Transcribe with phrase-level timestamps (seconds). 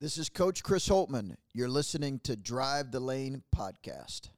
[0.00, 1.34] This is Coach Chris Holtmann.
[1.52, 4.28] You're listening to Drive the Lane podcast.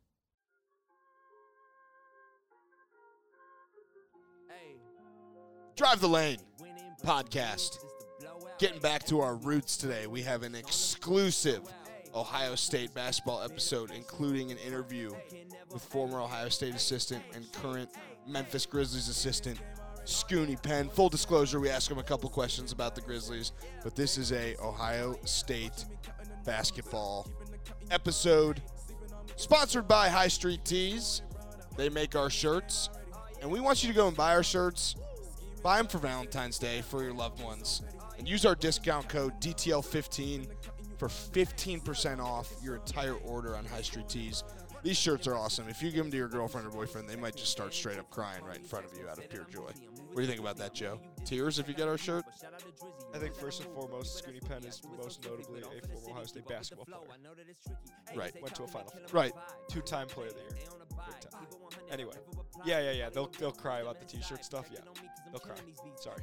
[5.76, 6.38] Drive the Lane
[7.04, 7.76] podcast.
[8.58, 11.60] Getting back to our roots today, we have an exclusive
[12.14, 15.12] Ohio State basketball episode, including an interview
[15.70, 17.90] with former Ohio State assistant and current
[18.26, 19.58] Memphis Grizzlies assistant
[20.04, 20.88] Scoonie Penn.
[20.88, 24.56] Full disclosure, we ask him a couple questions about the Grizzlies, but this is a
[24.62, 25.84] Ohio State
[26.44, 27.28] basketball
[27.90, 28.62] episode
[29.36, 31.22] sponsored by High Street Tees.
[31.76, 32.90] They make our shirts,
[33.40, 34.96] and we want you to go and buy our shirts.
[35.62, 37.82] Buy them for Valentine's Day for your loved ones,
[38.18, 40.46] and use our discount code DTL15
[40.98, 44.44] for 15% off your entire order on High Street Tees.
[44.82, 45.68] These shirts are awesome.
[45.68, 48.08] If you give them to your girlfriend or boyfriend, they might just start straight up
[48.10, 49.70] crying right in front of you out of pure joy.
[50.10, 50.98] What do you think about that, Joe?
[51.24, 52.24] Tears if you get our shirt?
[53.14, 56.84] I think first and foremost, Scoonie Penn is most notably a former Ohio State basketball
[56.86, 56.98] player.
[58.16, 58.34] Right.
[58.42, 58.90] Went to a final.
[58.90, 59.00] Four.
[59.12, 59.32] Right.
[59.68, 60.66] Two-time player of the year.
[61.90, 62.12] Anyway,
[62.64, 63.08] yeah, yeah, yeah.
[63.10, 64.68] They'll they'll cry about the T-shirt stuff.
[64.72, 64.80] Yeah,
[65.30, 65.56] they'll cry.
[66.00, 66.22] Sorry.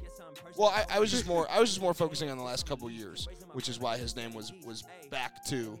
[0.56, 2.88] Well, I, I was just more I was just more focusing on the last couple
[2.90, 5.78] years, which is why his name was was back to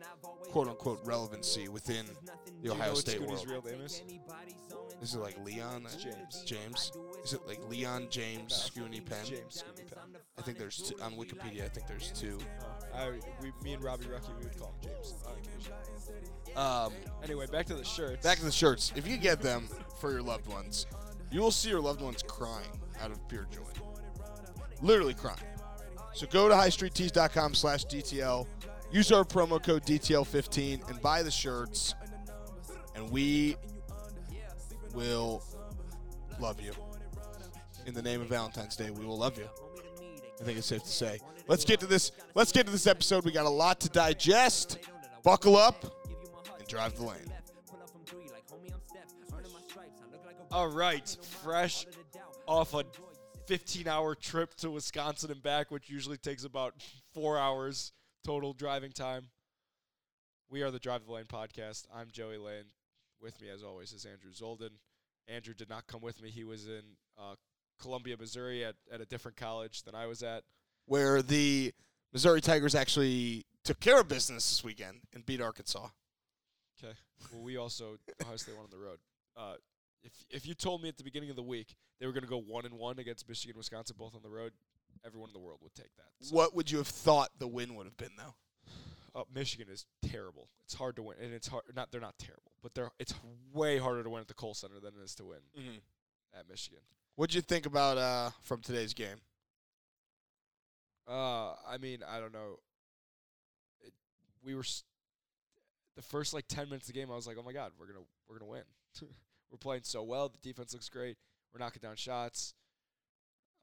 [0.50, 3.64] quote unquote relevancy within the Do you Ohio know what State Scoonie's world.
[3.64, 4.02] real name is?
[5.00, 5.86] Is it like Leon?
[5.98, 6.42] James.
[6.44, 6.92] James.
[7.24, 9.24] Is it like Leon James Scoonie Penn?
[9.24, 10.20] James Scoonie Penn.
[10.36, 11.64] I think there's two, on Wikipedia.
[11.64, 12.38] I think there's two.
[12.62, 13.10] Oh, I,
[13.40, 15.14] we, me and Robbie Rucky, we would call him James.
[16.56, 18.24] Um, Anyway, back to the shirts.
[18.24, 18.92] back to the shirts.
[18.96, 19.68] If you get them
[20.00, 20.86] for your loved ones,
[21.30, 23.60] you will see your loved ones crying out of pure joy.
[24.82, 25.38] Literally crying.
[26.14, 28.46] So go to highstreettees.com slash DTL.
[28.90, 31.94] Use our promo code DTL15 and buy the shirts.
[32.96, 33.56] And we
[34.98, 35.44] will
[36.40, 36.72] love you.
[37.86, 39.48] In the name of Valentine's Day, we will love you.
[40.40, 41.20] I think it's safe to say.
[41.46, 42.10] Let's get to this.
[42.34, 43.24] Let's get to this episode.
[43.24, 44.78] We got a lot to digest.
[45.22, 45.84] Buckle up
[46.58, 47.32] and drive the lane.
[50.50, 51.86] All right, fresh
[52.46, 52.84] off a
[53.48, 56.74] 15-hour trip to Wisconsin and back, which usually takes about
[57.14, 57.92] four hours
[58.24, 59.28] total driving time.
[60.50, 61.84] We are the Drive the Lane podcast.
[61.94, 62.64] I'm Joey Lane.
[63.20, 64.70] With me, as always, is Andrew Zolden.
[65.28, 66.30] Andrew did not come with me.
[66.30, 66.82] He was in
[67.18, 67.34] uh,
[67.80, 70.42] Columbia, Missouri, at, at a different college than I was at.
[70.86, 71.72] where the
[72.12, 75.88] Missouri Tigers actually took care of business this weekend and beat Arkansas.
[76.82, 76.94] Okay.
[77.32, 78.98] Well, we also Ohio State won on the road.
[79.36, 79.54] Uh,
[80.02, 82.28] if if you told me at the beginning of the week they were going to
[82.30, 84.52] go one and one against Michigan, and Wisconsin, both on the road,
[85.04, 86.06] everyone in the world would take that.
[86.26, 88.34] So, What would you have thought the win would have been, though?
[89.18, 90.48] Uh, Michigan is terrible.
[90.64, 91.64] It's hard to win, and it's hard.
[91.74, 93.14] Not they're not terrible, but they're it's
[93.52, 96.38] way harder to win at the Kohl Center than it is to win Mm-hmm.
[96.38, 96.80] at Michigan.
[97.16, 99.16] What'd you think about uh, from today's game?
[101.08, 102.58] Uh, I mean, I don't know.
[103.80, 103.92] It,
[104.44, 104.84] we were s-
[105.96, 107.10] the first like ten minutes of the game.
[107.10, 108.62] I was like, oh my god, we're gonna we're gonna win.
[109.50, 110.28] we're playing so well.
[110.28, 111.16] The defense looks great.
[111.52, 112.54] We're knocking down shots.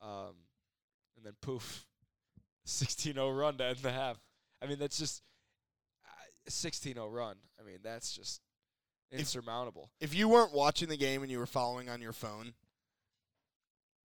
[0.02, 0.36] Um,
[1.16, 1.86] and then poof,
[2.68, 4.18] 16-0 run to end the half.
[4.62, 5.22] I mean, that's just
[6.50, 7.36] 16-0 run.
[7.60, 8.42] I mean, that's just
[9.12, 9.90] insurmountable.
[10.00, 12.54] If you weren't watching the game and you were following on your phone,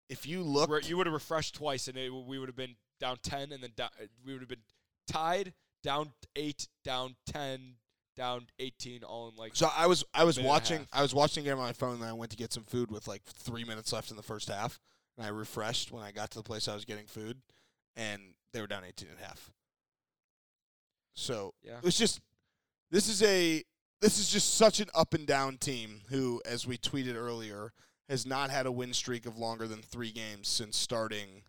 [0.08, 2.74] if you looked, Where you would have refreshed twice, and it, we would have been
[2.98, 3.90] down ten, and then down,
[4.26, 4.62] we would have been
[5.06, 5.52] tied,
[5.82, 7.74] down eight, down ten,
[8.16, 9.52] down eighteen, all in like.
[9.54, 10.88] so I was I was minute and a watching.
[10.92, 12.90] I was watching the game on my phone, and I went to get some food
[12.90, 14.80] with like three minutes left in the first half,
[15.16, 17.38] and I refreshed when I got to the place I was getting food,
[17.96, 18.20] and
[18.52, 19.52] they were down 18 and a half.
[21.14, 21.78] So Yeah.
[21.78, 22.20] it was just
[22.90, 23.62] this is a
[24.00, 27.72] this is just such an up and down team who, as we tweeted earlier,
[28.08, 31.42] has not had a win streak of longer than three games since starting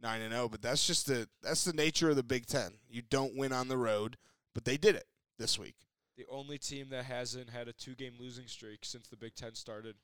[0.00, 0.48] nine and zero.
[0.48, 2.74] But that's just the that's the nature of the Big Ten.
[2.88, 4.16] You don't win on the road,
[4.54, 5.06] but they did it
[5.38, 5.74] this week.
[6.16, 9.94] The only team that hasn't had a two-game losing streak since the Big Ten started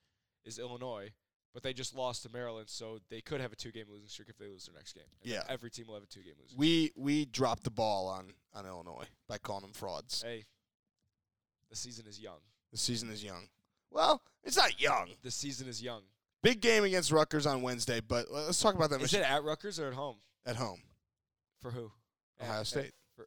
[0.44, 1.10] is Illinois,
[1.52, 4.38] but they just lost to Maryland, so they could have a two-game losing streak if
[4.38, 5.02] they lose their next game.
[5.22, 5.42] And Yeah.
[5.48, 6.56] every team will have a two-game losing.
[6.56, 10.22] We we dropped the ball on on Illinois by calling them frauds.
[10.22, 10.44] Hey,
[11.74, 12.38] the season is young.
[12.70, 13.48] The season is young.
[13.90, 15.10] Well, it's not young.
[15.22, 16.02] The season is young.
[16.42, 19.80] Big game against Rutgers on Wednesday, but let's talk about that Is it at Rutgers
[19.80, 20.16] or at home?
[20.46, 20.82] at home.
[21.60, 21.90] For who?
[22.40, 22.92] Ohio At- at- State.
[23.16, 23.26] for-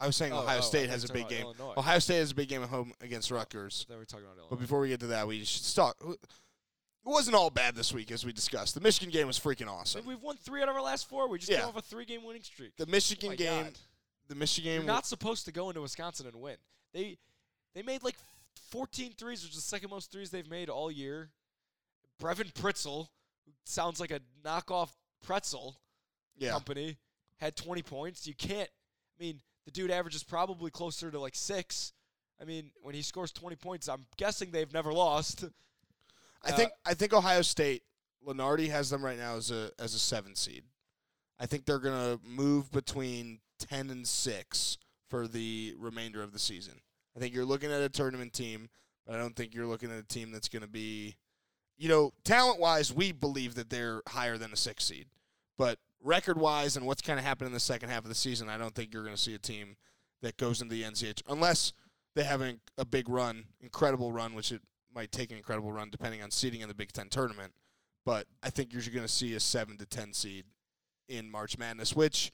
[0.00, 1.42] I was saying Oh, Ohio oh, State has a big game.
[1.42, 1.74] Illinois.
[1.76, 3.86] Ohio State has a big game at home against Rutgers.
[3.88, 4.50] We were talking about Illinois.
[4.50, 5.96] But before we get to that, we should talk.
[6.06, 6.18] It
[7.04, 8.74] wasn't all bad this week, as we discussed.
[8.74, 10.04] The Michigan game was freaking awesome.
[10.04, 11.28] we've won three out of our last four.
[11.28, 11.60] We just Yeah.
[11.60, 12.76] came off a three-game winning streak.
[12.76, 13.78] The Oh Michigan my game, God.
[14.28, 16.56] The Michigan You're not supposed to go into Wisconsin and win.
[16.92, 17.18] They
[17.74, 18.16] they made like
[18.70, 21.30] 14 threes, which is the second most threes they've made all year.
[22.20, 23.08] Brevin Pritzl,
[23.46, 24.90] who sounds like a knockoff
[25.24, 25.80] pretzel
[26.36, 26.96] yeah, company,
[27.38, 28.26] had 20 points.
[28.26, 28.68] You can't.
[29.18, 31.92] I mean, the dude averages probably closer to like six.
[32.40, 35.44] I mean, when he scores 20 points, I'm guessing they've never lost.
[36.42, 37.82] I Uh, think I think Ohio State
[38.26, 40.64] Lunardi has them right now as a as a seven seed.
[41.38, 44.78] I think they're gonna move between ten and six
[45.08, 46.74] for the remainder of the season.
[47.16, 48.68] I think you're looking at a tournament team,
[49.06, 51.16] but I don't think you're looking at a team that's gonna be,
[51.76, 55.06] you know, talent wise, we believe that they're higher than a six seed,
[55.56, 58.48] but record wise and what's kind of happened in the second half of the season,
[58.48, 59.76] I don't think you're gonna see a team
[60.22, 61.72] that goes into the NCAA unless
[62.14, 64.62] they have a, a big run, incredible run, which it
[64.92, 67.52] might take an incredible run depending on seeding in the Big Ten tournament.
[68.04, 70.44] But I think you're going to see a seven to ten seed
[71.08, 72.32] in March Madness, which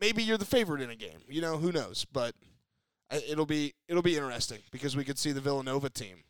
[0.00, 1.18] maybe you're the favorite in a game.
[1.28, 2.06] You know, who knows?
[2.12, 2.34] But
[3.10, 6.24] uh, it'll be it'll be interesting because we could see the Villanova team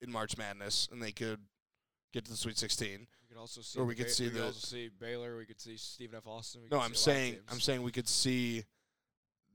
[0.00, 1.40] in March Madness, and they could
[2.12, 2.88] get to the Sweet 16.
[3.22, 3.78] We could also see.
[3.78, 5.36] Or we could Ba- see we could the- also see Baylor.
[5.36, 6.26] We could see Stephen F.
[6.26, 6.62] Austin.
[6.62, 7.36] We No, I'm see a lot of saying.
[7.50, 8.64] I'm saying we could see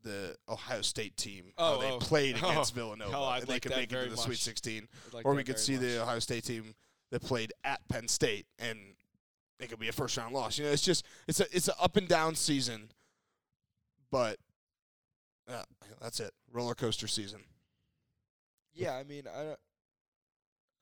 [0.04, 2.00] the Ohio State team Oh, how they oh.
[2.00, 2.50] played Oh.
[2.52, 4.88] against Villanova, Oh, and they like could make it to the Sweet 16.
[5.14, 5.82] Like or we could see much.
[5.82, 6.74] the Ohio State team
[7.12, 8.80] that played at Penn State, and
[9.60, 10.58] it could be a first round loss.
[10.58, 12.90] You know, it's just it's a it's an up and down season,
[14.12, 14.38] but
[15.50, 15.64] uh,
[16.02, 17.42] that's it, roller coaster season.
[18.74, 19.60] Yeah, I mean, I, don't-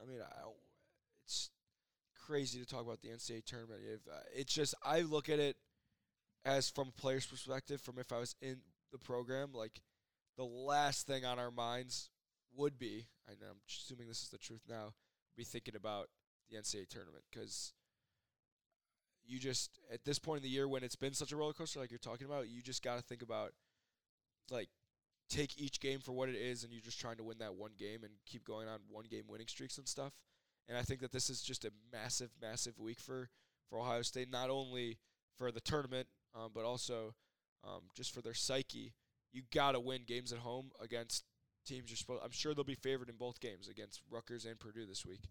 [0.01, 0.49] I mean, I,
[1.25, 1.49] it's
[2.27, 3.81] crazy to talk about the NCAA tournament.
[3.85, 5.57] If, uh, it's just I look at it
[6.45, 7.81] as from a player's perspective.
[7.81, 8.57] From if I was in
[8.91, 9.81] the program, like
[10.37, 12.09] the last thing on our minds
[12.55, 14.93] would be, and I'm assuming this is the truth now,
[15.35, 16.07] be thinking about
[16.49, 17.73] the NCAA tournament because
[19.29, 21.79] you just at this point in the year when it's been such a roller coaster,
[21.79, 23.51] like you're talking about, you just got to think about
[24.51, 24.69] like
[25.29, 27.71] take each game for what it is and you're just trying to win that one
[27.77, 30.13] game and keep going on one game winning streaks and stuff.
[30.67, 33.29] And I think that this is just a massive, massive week for,
[33.69, 34.97] for Ohio State, not only
[35.37, 37.13] for the tournament, um, but also
[37.63, 38.93] um, just for their psyche.
[39.31, 41.23] You got to win games at home against
[41.65, 42.21] teams you're supposed.
[42.23, 45.21] I'm sure they'll be favored in both games against Rutgers and Purdue this week.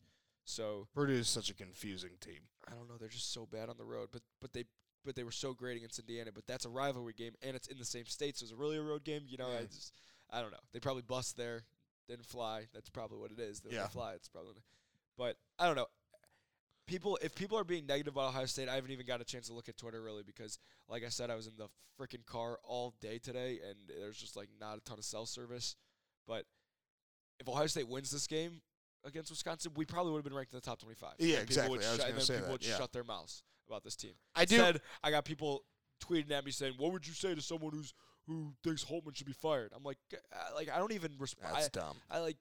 [0.48, 2.40] So Purdue is such a confusing team.
[2.66, 2.96] I don't know.
[2.98, 4.64] They're just so bad on the road, but but they
[5.04, 6.30] but they were so great against Indiana.
[6.34, 8.82] But that's a rivalry game, and it's in the same state, so it's really a
[8.82, 9.22] road game.
[9.26, 9.92] You know, I just
[10.30, 10.58] I don't know.
[10.72, 11.64] They probably bust there,
[12.08, 12.66] didn't fly.
[12.72, 13.60] That's probably what it is.
[13.60, 13.80] They Yeah.
[13.82, 14.14] didn't fly.
[14.14, 14.54] It's probably,
[15.18, 15.86] but I don't know.
[16.86, 19.48] People, if people are being negative about Ohio State, I haven't even got a chance
[19.48, 20.58] to look at Twitter really because,
[20.88, 21.68] like I said, I was in the
[22.00, 25.76] freaking car all day today, and there's just like not a ton of cell service.
[26.26, 26.46] But
[27.38, 28.62] if Ohio State wins this game
[29.04, 31.14] against Wisconsin, we probably would have been ranked in the top 25.
[31.18, 31.82] Yeah, And people would exactly.
[31.82, 32.76] I was shut- and then people that, would yeah.
[32.76, 34.12] shut their mouths about this team.
[34.34, 34.72] I do.
[35.02, 35.64] I got people
[36.02, 37.94] tweeting at me saying, "What would you say to someone who's
[38.26, 41.54] who thinks Holtmann should be fired?" I'm like, uh, like I don't even respond.
[41.54, 41.96] That's I, dumb.
[42.10, 42.36] I like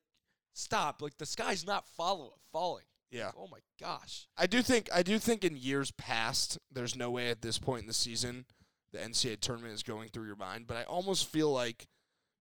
[0.53, 1.01] stop.
[1.01, 2.85] Like the sky's not follow falling.
[3.11, 3.31] Yeah.
[3.37, 4.27] Oh my gosh.
[4.37, 7.81] I do think I do think in years past, there's no way at this point
[7.81, 8.45] in the season
[8.91, 10.67] the NCAA tournament is going through your mind.
[10.67, 11.87] But I almost feel like,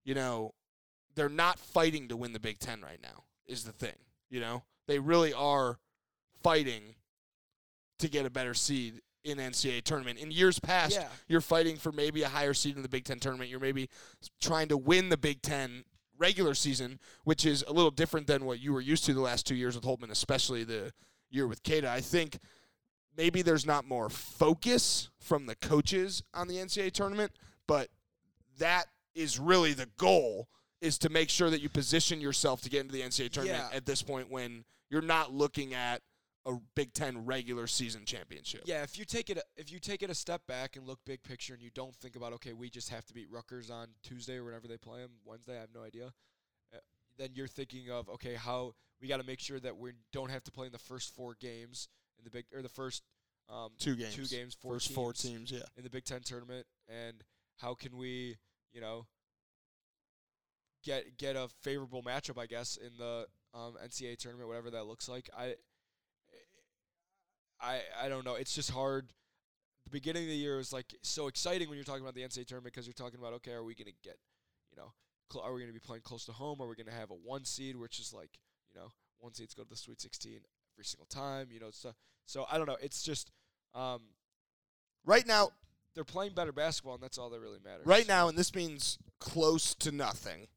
[0.04, 0.54] you know,
[1.14, 3.24] they're not fighting to win the Big Ten right now.
[3.46, 3.94] Is the thing,
[4.30, 5.78] you know, they really are
[6.42, 6.94] fighting
[7.98, 10.18] to get a better seed in NCAA tournament.
[10.18, 11.08] In years past, Yeah.
[11.28, 13.50] you're fighting for maybe a higher seed in the Big Ten tournament.
[13.50, 13.88] You're maybe
[14.40, 15.84] trying to win the Big Ten
[16.18, 19.46] regular season, which is a little different than what you were used to the last
[19.46, 20.92] two years with Holtmann, especially the
[21.30, 21.86] year with Keita.
[21.86, 22.38] I think
[23.16, 27.32] maybe there's not more focus from the coaches on the NCAA tournament,
[27.66, 27.88] but
[28.58, 30.48] that is really the goal
[30.86, 33.76] is to make sure that you position yourself to get into the NCAA tournament Yeah.
[33.76, 36.02] at this point when you're not looking at
[36.46, 38.62] a Big Ten regular season championship.
[38.66, 41.22] Yeah, if you take it if you take it a step back and look big
[41.24, 44.36] picture and you don't think about okay, we just have to beat Rutgers on Tuesday
[44.36, 46.12] or whenever they play them, Wednesday, I have no idea.
[46.72, 46.78] Uh,
[47.18, 50.44] then you're thinking of okay, how we got to make sure that we don't have
[50.44, 51.88] to play in the first four games
[52.18, 53.02] in the big or the first
[53.48, 54.14] um, Two games.
[54.14, 55.60] two games, four First teams four teams, yeah.
[55.76, 57.22] in the Big Ten tournament, and
[57.58, 58.36] how can we,
[58.72, 59.06] you know,
[60.86, 65.08] get get a favorable matchup, I guess, in the um, NCAA tournament, whatever that looks
[65.08, 65.28] like.
[65.36, 65.54] I,
[67.60, 68.34] I, I don't know.
[68.34, 69.08] It's just hard.
[69.84, 72.46] The beginning of the year is like so exciting when you're talking about the NCAA
[72.46, 74.16] tournament because you're talking about okay, are we gonna get,
[74.70, 74.92] you know,
[75.32, 76.60] cl- are we gonna be playing close to home?
[76.60, 78.30] Are we gonna have a one seed, which is like,
[78.72, 80.40] you know, one seeds go to the Sweet 16
[80.76, 81.92] every single time, you know, so
[82.26, 82.76] so I don't know.
[82.82, 83.30] It's just,
[83.74, 84.02] um,
[85.04, 85.50] Right now,
[85.94, 87.86] they're playing better basketball, and that's all that really matters.
[87.86, 90.48] right now, and this means close to nothing,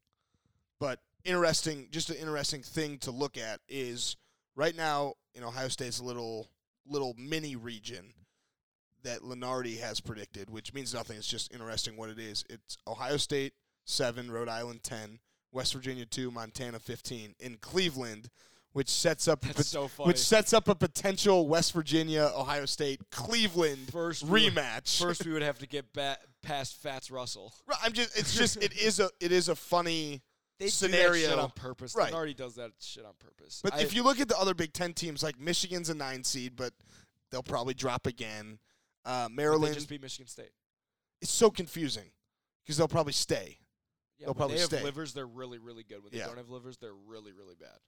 [0.80, 4.16] but interesting, just an interesting thing to look at is
[4.56, 6.48] right now in Ohio State's little
[6.86, 8.12] little mini region
[9.02, 11.16] that Lunardi has predicted, which means nothing.
[11.16, 12.44] It's just interesting what it is.
[12.50, 13.52] It's Ohio State
[13.84, 15.20] seven, Rhode Island ten,
[15.52, 17.34] West Virginia two, Montana fifteen.
[17.38, 18.28] In Cleveland,
[18.72, 23.90] which sets up pot- so which sets up a potential West Virginia Ohio State Cleveland
[23.92, 25.00] First would- rematch.
[25.00, 27.52] First, we would have to get ba- past Fatts Russell.
[27.82, 30.22] I'm just it's just it is a it is a funny
[30.60, 31.22] They do scenario.
[31.26, 31.94] that shit on purpose.
[31.96, 32.12] Right.
[32.12, 32.36] Right.
[32.36, 33.60] does that shit on purpose.
[33.64, 36.22] But I- if you look at the other Big Ten teams, like Michigan's a nine
[36.22, 36.72] seed, but
[37.30, 38.58] they'll probably drop again.
[39.04, 40.52] Uh, they Maryland just beat Michigan State.
[41.22, 42.10] it's so confusing
[42.62, 43.58] because they'll probably stay.
[44.18, 44.82] Yeah, They'll probably they have stay.
[44.84, 46.02] Livers, they're really, really good.
[46.02, 46.26] When they Yeah.
[46.26, 47.78] don't have Livers, they're really, really bad.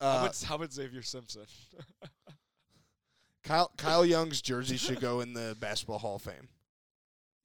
[0.00, 1.46] how, Uh, about, how about Xavier Simpson?
[3.44, 6.48] Kyle Kyle Young's jersey should go in the Basketball Hall of Fame.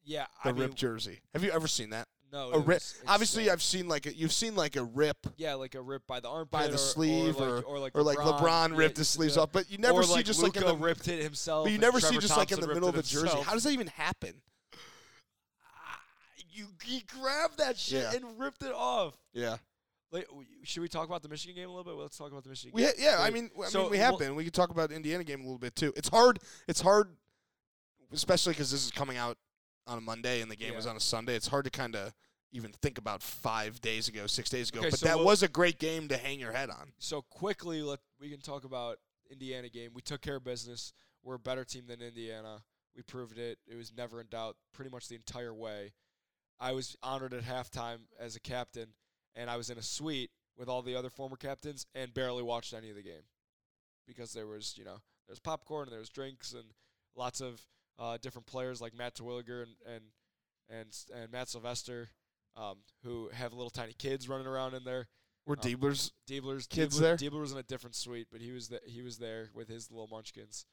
[0.03, 1.21] yeah, The I mean, rip jersey.
[1.33, 2.07] Have you ever seen that?
[2.31, 2.81] No, A rip.
[3.07, 3.49] Obviously.
[3.49, 6.29] I've seen like a, you've seen like a rip yeah, like a rip by the
[6.29, 9.11] armpit, by the or, sleeve, or or like, or like LeBron yeah, ripped his used
[9.11, 11.21] sleeves off, but you never or see like just like in Luka the ripped it
[11.23, 11.65] himself.
[11.65, 13.27] but you never see just like in the middle of a jersey.
[13.41, 14.33] How does that even happen?
[16.51, 18.13] You he grabbed that shit Yeah.
[18.13, 19.15] and ripped it off.
[19.33, 19.57] Yeah,
[20.11, 20.27] Like,
[20.63, 21.93] should we talk about the Michigan game a little bit?
[21.95, 22.91] Well, let's talk about the Michigan we game.
[22.97, 23.17] ha- yeah.
[23.21, 24.35] I mean, I so, mean, we have well- been.
[24.35, 25.93] We could talk about the Indiana game a little bit too.
[25.95, 26.39] It's hard.
[26.67, 27.15] It's hard,
[28.11, 29.37] especially because this is coming out
[29.87, 30.75] on a Monday and the game Yeah.
[30.77, 31.35] was on a Sunday.
[31.35, 32.13] It's hard to kind of
[32.51, 34.79] even think about five days ago, six days ago.
[34.79, 36.93] Okay, but so that we'll- was a great game to hang your head on.
[36.97, 39.93] So quickly, let we can talk about Indiana game.
[39.93, 40.93] We took care of business.
[41.21, 42.63] We're a better team than Indiana.
[42.95, 43.59] We proved it.
[43.67, 45.93] It was never in doubt, pretty much the entire way.
[46.59, 48.93] I was honored at halftime as a captain,
[49.35, 52.73] and I was in a suite with all the other former captains and barely watched
[52.73, 53.23] any of the game
[54.07, 56.73] because there was, you know, there's popcorn and there's drinks and
[57.15, 57.61] lots of
[57.99, 60.03] uh, different players like Matt Terwilliger and and
[60.69, 62.09] and and Matt Sylvester,
[62.55, 65.07] um, who have little tiny kids running around in there.
[65.45, 67.17] Were Um, Diebler's Diebler's kids Diebler, there?
[67.17, 69.89] Diebler was in a different suite, but he was the, he was there with his
[69.91, 70.65] little munchkins,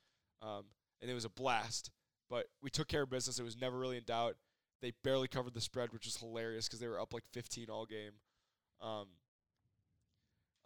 [0.42, 0.64] um,
[1.00, 1.90] and it was a blast.
[2.28, 3.38] But we took care of business.
[3.38, 4.36] It was never really in doubt.
[4.82, 7.86] They barely covered the spread, which was hilarious because they were up like 15 all
[7.86, 8.12] game.
[8.82, 9.06] Um,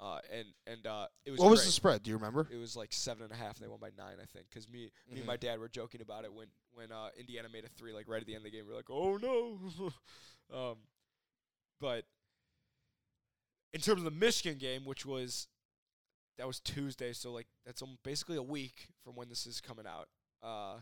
[0.00, 2.02] uh, and and uh, it was what was the spread?
[2.02, 2.48] Do you remember?
[2.50, 4.46] It was like seven and a half, and they won by nine, I think.
[4.48, 5.18] Because me, me Mhm.
[5.18, 8.08] and my dad were joking about it when when uh, Indiana made a three, like
[8.08, 8.66] right at the end of the game.
[8.66, 9.92] We are like, oh no.
[10.70, 10.76] um,
[11.80, 12.04] but
[13.74, 15.48] in terms of the Michigan game, which was
[16.38, 20.08] that was Tuesday, so like that's basically a week from when this is coming out.
[20.42, 20.78] Uh,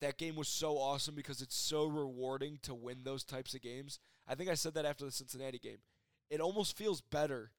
[0.00, 3.98] that game was so awesome because it's so rewarding to win those types of games.
[4.26, 5.78] I think I said that after the Cincinnati game.
[6.30, 7.52] It almost feels better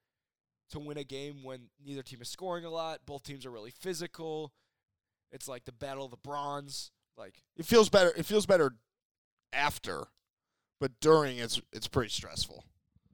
[0.71, 3.05] to win a game when neither team is scoring a lot.
[3.05, 4.51] Both teams are really physical.
[5.31, 6.91] It's like the battle of the bronze.
[7.17, 8.11] Like It feels better.
[8.17, 8.75] It feels better
[9.53, 10.07] after,
[10.79, 12.63] but during it's it's pretty stressful.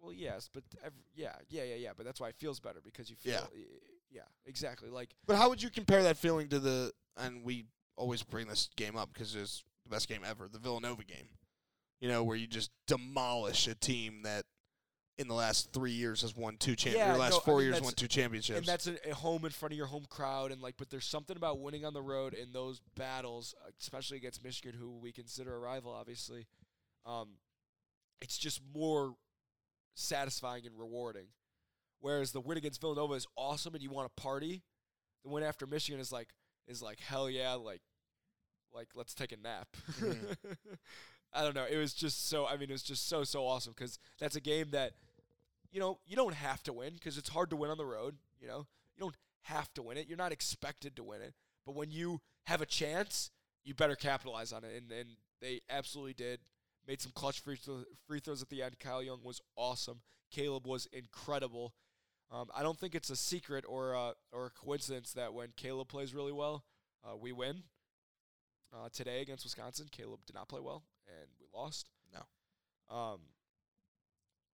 [0.01, 1.89] Well, yes, but ev- yeah, yeah, yeah, yeah.
[1.95, 3.63] But that's why it feels better because you feel, Yeah.
[4.11, 4.89] yeah, exactly.
[4.89, 6.91] Like But how would you compare that feeling to the?
[7.15, 11.03] And we always bring this game up because it's the best game ever, the Villanova
[11.03, 11.29] game.
[12.01, 14.43] You know, where you just demolish a team that
[15.17, 17.15] in the last three years has won two championships.
[17.15, 18.57] Yeah, last no, I four mean, years won two championships.
[18.57, 21.05] and that's a, a home in front of your home crowd, and like, but there's
[21.05, 25.55] something about winning on the road in those battles, especially against Michigan, who we consider
[25.55, 26.47] a rival, obviously.
[27.05, 27.29] Um,
[28.21, 29.15] it's just more
[29.95, 31.27] satisfying and rewarding.
[31.99, 34.63] Whereas the win against Villanova is awesome, and you want to party.
[35.23, 36.29] The win after Michigan is like
[36.67, 37.81] is like hell yeah, like
[38.73, 39.67] like let's take a nap.
[39.91, 40.35] Mhm.
[41.33, 41.65] I don't know.
[41.69, 42.47] It was just so.
[42.47, 44.91] I mean, it was just so so awesome because that's a game that
[45.71, 48.15] you know you don't have to win because it's hard to win on the road.
[48.39, 50.07] You know, you don't have to win it.
[50.07, 51.33] You're not expected to win it.
[51.65, 53.31] But when you have a chance,
[53.63, 55.09] you better capitalize on it, and and
[55.41, 56.39] they absolutely did.
[56.87, 58.77] Made some clutch free, throw, free throws at the end.
[58.77, 60.01] Kyle Young was awesome.
[60.35, 61.73] Kaleb was incredible.
[62.29, 65.87] Um, I don't think it's a secret or a, or a coincidence that when Kaleb
[65.87, 66.65] plays really well,
[67.05, 67.63] uh, we win.
[68.73, 71.89] Uh, today against Wisconsin, Kaleb did not play well, and we lost.
[72.11, 72.95] No.
[72.95, 73.19] Um.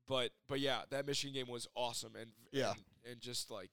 [0.08, 2.72] But but yeah, that Michigan game was awesome, and Yeah.
[2.72, 3.70] and, and just like,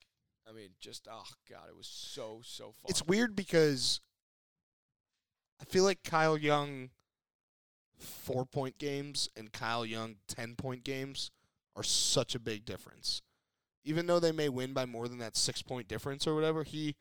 [0.48, 2.88] I mean, just oh god, it was so so fun.
[2.90, 4.00] It's weird because
[5.60, 6.90] I feel like Kyle Young
[7.98, 11.30] four point games and Kyle Young ten point games
[11.74, 13.22] are such a big difference.
[13.84, 16.94] Even though they may win by more than that six point difference or whatever, he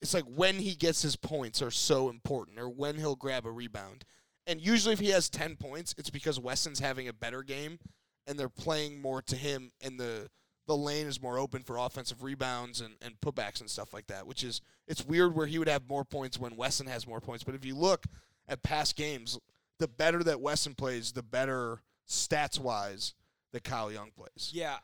[0.00, 3.50] it's like when he gets his points are so important or when he'll grab a
[3.50, 4.04] rebound.
[4.46, 7.78] And usually if he has ten points, it's because Wesson's having a better game
[8.26, 10.28] and they're playing more to him and the
[10.66, 14.26] the lane is more open for offensive rebounds and, and putbacks and stuff like that,
[14.26, 17.44] which is it's weird where he would have more points when Wesson has more points.
[17.44, 18.04] But if you look
[18.48, 19.38] at past games,
[19.78, 23.14] the better that Wesson plays, the better stats wise
[23.52, 24.50] that Kyle Young plays.
[24.52, 24.78] Yeah,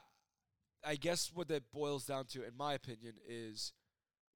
[0.84, 3.72] I guess what that boils down to, in my opinion, is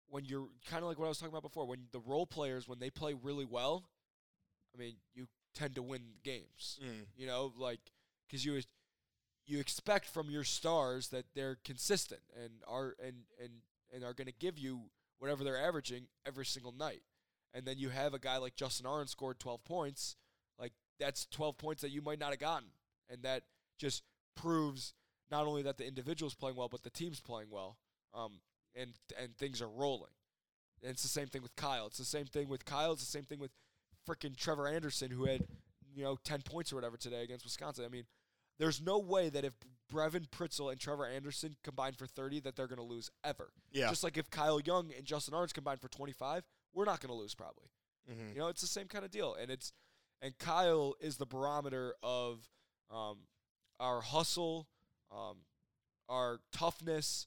[0.09, 1.67] when you're kind of like what I was talking about before.
[1.67, 3.89] When the role players, when they play really well,
[4.75, 6.79] I mean, you tend to win games.
[6.83, 7.07] Mm.
[7.17, 7.81] You know, like
[8.27, 8.61] because you
[9.47, 13.51] you expect from your stars that they're consistent and are and and
[13.95, 14.83] and are going to give you
[15.19, 17.03] whatever they're averaging every single night.
[17.55, 20.17] And then you have a guy like Justin Arn scored 12 points,
[20.59, 22.69] like that's 12 points that you might not have gotten,
[23.09, 23.45] and that
[23.79, 24.03] just
[24.35, 24.93] proves
[25.31, 27.79] not only that the individual's playing well, but the team's playing well,
[28.15, 28.41] um,
[28.77, 30.11] and and things are rolling.
[30.83, 31.87] And it's the same thing with Kyle.
[31.87, 32.93] It's the same thing with Kyle.
[32.93, 33.51] It's the same thing with
[34.09, 35.47] freaking Trevor Anderson, who had
[35.95, 37.85] you know 10 points or whatever today against Wisconsin.
[37.85, 38.05] I mean,
[38.59, 39.55] there's no way that if
[39.93, 43.51] Brevin Pritzl and Trevor Anderson combine for 30 that they're going to lose ever.
[43.73, 43.89] Yeah.
[43.89, 47.19] Just like if Kyle Young and Justin Ahrens combine for 25, we're not going to
[47.19, 47.71] lose probably.
[48.11, 48.35] Mhm.
[48.35, 49.73] You know, it's the same kind of deal, and it's
[50.23, 52.49] and Kyle is the barometer of
[52.91, 53.19] um,
[53.81, 54.69] our hustle,
[55.11, 55.39] um,
[56.09, 57.27] our toughness,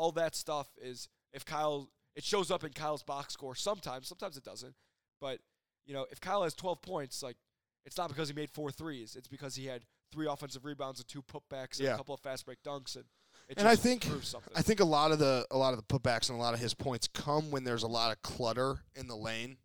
[0.00, 0.68] all that stuff.
[0.80, 4.08] Is if Kyle, it shows up in Kyle's box score sometimes.
[4.08, 4.74] Sometimes it doesn't,
[5.20, 5.38] but
[5.86, 7.36] you know, if Kyle has 12 points, like
[7.84, 9.16] it's not because he made four threes.
[9.16, 11.94] It's because he had three offensive rebounds and two putbacks and Yeah.
[11.94, 13.04] a couple of fast break dunks, and
[13.48, 14.52] it And I think something.
[14.56, 16.60] I think a lot of the a lot of the putbacks and a lot of
[16.60, 19.58] his points come when there's a lot of clutter in the lane,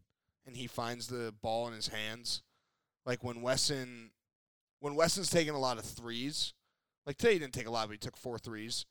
[0.45, 2.41] and he finds the ball in his hands.
[3.05, 4.11] Like when Wesson,
[4.79, 6.53] when Wesson's taking a lot of threes,
[7.05, 8.85] like today he didn't take a lot, but he took four threes.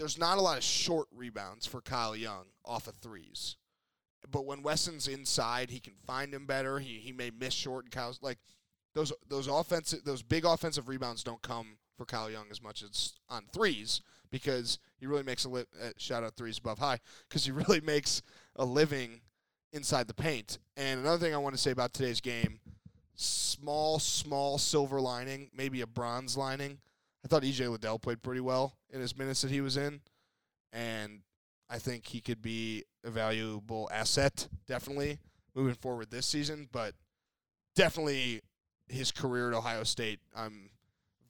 [0.00, 3.56] There's not a lot of short rebounds for Kyle Young off of threes,
[4.30, 6.78] but when Wesson's inside, he can find him better.
[6.78, 8.38] He he may miss short, and Kyle's like
[8.94, 13.18] those those offensive those big offensive rebounds don't come for Kyle Young as much as
[13.28, 17.44] on threes because he really makes a li- uh, shout out threes above high because
[17.44, 18.22] he really makes
[18.56, 19.20] a living
[19.70, 20.56] inside the paint.
[20.78, 22.60] And another thing I want to say about today's game,
[23.16, 26.78] small small silver lining, maybe a bronze lining.
[27.24, 30.00] I thought EJ Liddell played pretty well in his minutes that he was in,
[30.72, 31.20] and
[31.68, 35.18] I think he could be a valuable asset definitely
[35.54, 36.94] moving forward this season, but
[37.74, 38.40] definitely
[38.88, 40.20] his career at Ohio State.
[40.34, 40.70] I'm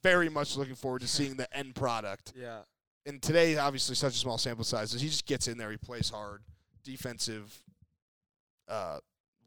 [0.03, 2.33] very much looking forward to seeing the end product.
[2.37, 2.61] yeah,
[3.07, 6.11] And today, obviously, such a small sample size, he just gets in there, he plays
[6.11, 6.43] hard,
[6.85, 7.63] defensive
[8.69, 8.99] uh,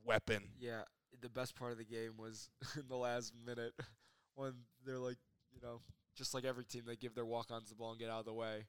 [0.05, 0.43] weapon.
[0.59, 0.81] Yeah,
[1.21, 3.73] the best part of the game was in the last minute
[4.35, 4.53] when
[4.85, 5.17] they're like,
[5.53, 5.82] you know,
[6.15, 8.34] just like every team, they give their walk-ons the ball and get out of the
[8.34, 8.65] way.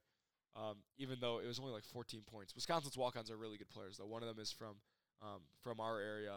[0.57, 3.97] Um, even though it was only like 14 points, Wisconsin's walk-ons are really good players.
[3.97, 4.77] Though one of them is from
[5.23, 6.35] um, from our area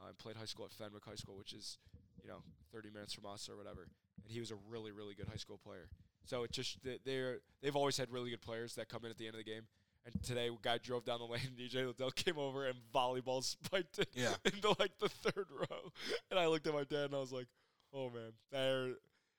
[0.00, 1.78] uh, and played high school at Fenwick High School, which is
[2.22, 3.88] you know 30 minutes from us or whatever.
[4.22, 5.88] And he was a really really good high school player.
[6.26, 9.26] So it just they're they've always had really good players that come in at the
[9.26, 9.62] end of the game.
[10.06, 13.42] And today, a guy drove down the lane, and EJ Liddell came over and volleyball
[13.42, 14.34] spiked it Yeah.
[14.44, 15.90] into like the third row.
[16.30, 17.46] And I looked at my dad and I was like,
[17.94, 18.90] "Oh man, there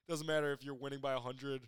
[0.07, 1.67] doesn't matter if you're winning by hundred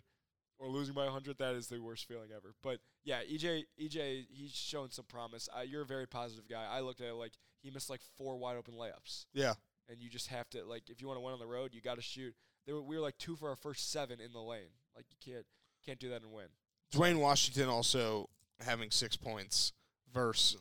[0.58, 1.38] or losing by hundred.
[1.38, 5.48] That is the worst feeling ever." But yeah, EJ, EJ, he's shown some promise.
[5.56, 6.66] Uh, you're a very positive guy.
[6.70, 9.54] I looked at it like he missed like four wide open layups, Yeah.
[9.88, 11.80] and you just have to like if you want to win on the road, you
[11.80, 12.34] got to shoot.
[12.66, 14.70] There were, we were like two for our first seven in the lane.
[14.94, 15.46] Like you can't
[15.84, 16.46] can't do that and win.
[16.90, 18.28] Duane Washington also
[18.60, 19.72] having six points
[20.12, 20.56] versus,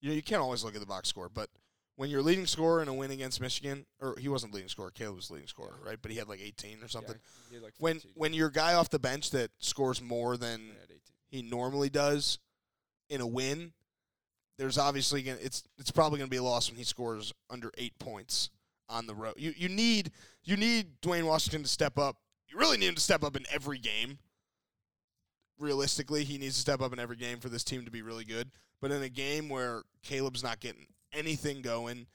[0.00, 1.48] you know, you can't always look at the box score, but
[1.96, 5.14] when you're leading scorer in a win against Michigan, or he wasn't leading scorer, Kaleb
[5.14, 5.98] was leading scorer, right?
[6.00, 7.16] But he had like 18 or something.
[7.50, 8.10] Yeah, like when 14.
[8.14, 11.00] when your guy off the bench that scores more than He had 18.
[11.28, 12.38] he normally does
[13.08, 13.72] in a win,
[14.58, 17.70] there's obviously gonna, it's it's probably going to be a loss when he scores under
[17.76, 18.48] eight points
[18.88, 19.34] on the road.
[19.36, 20.12] You you need
[20.44, 22.16] you need Duane Washington to step up.
[22.48, 24.18] You really need him to step up in every game.
[25.58, 28.24] Realistically, he needs to step up in every game for this team to be really
[28.24, 28.50] good.
[28.80, 32.06] But in a game where Kaleb's not getting anything going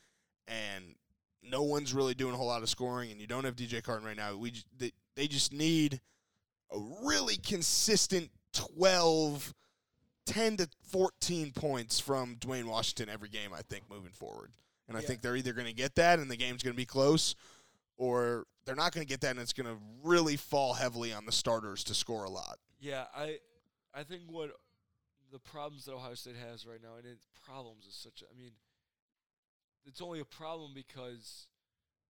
[0.48, 0.96] and
[1.44, 4.06] no one's really doing a whole lot of scoring, and you don't have DJ Carton
[4.06, 6.02] right now, we they, they just need
[6.72, 9.54] a really consistent 12,
[10.26, 14.52] 10 to 14 points from Duane Washington every game, I think, moving forward.
[14.88, 15.08] And I Yeah.
[15.08, 17.36] think they're either going to get that and the game's going to be close,
[17.98, 21.26] or they're not going to get that and it's going to really fall heavily on
[21.26, 22.58] the starters to score a lot.
[22.80, 23.40] Yeah, I
[23.94, 24.52] I think what
[25.32, 28.22] the problems that Ohio State has right now, and its problems is such.
[28.22, 28.52] a- I mean,
[29.88, 31.48] it's only a problem because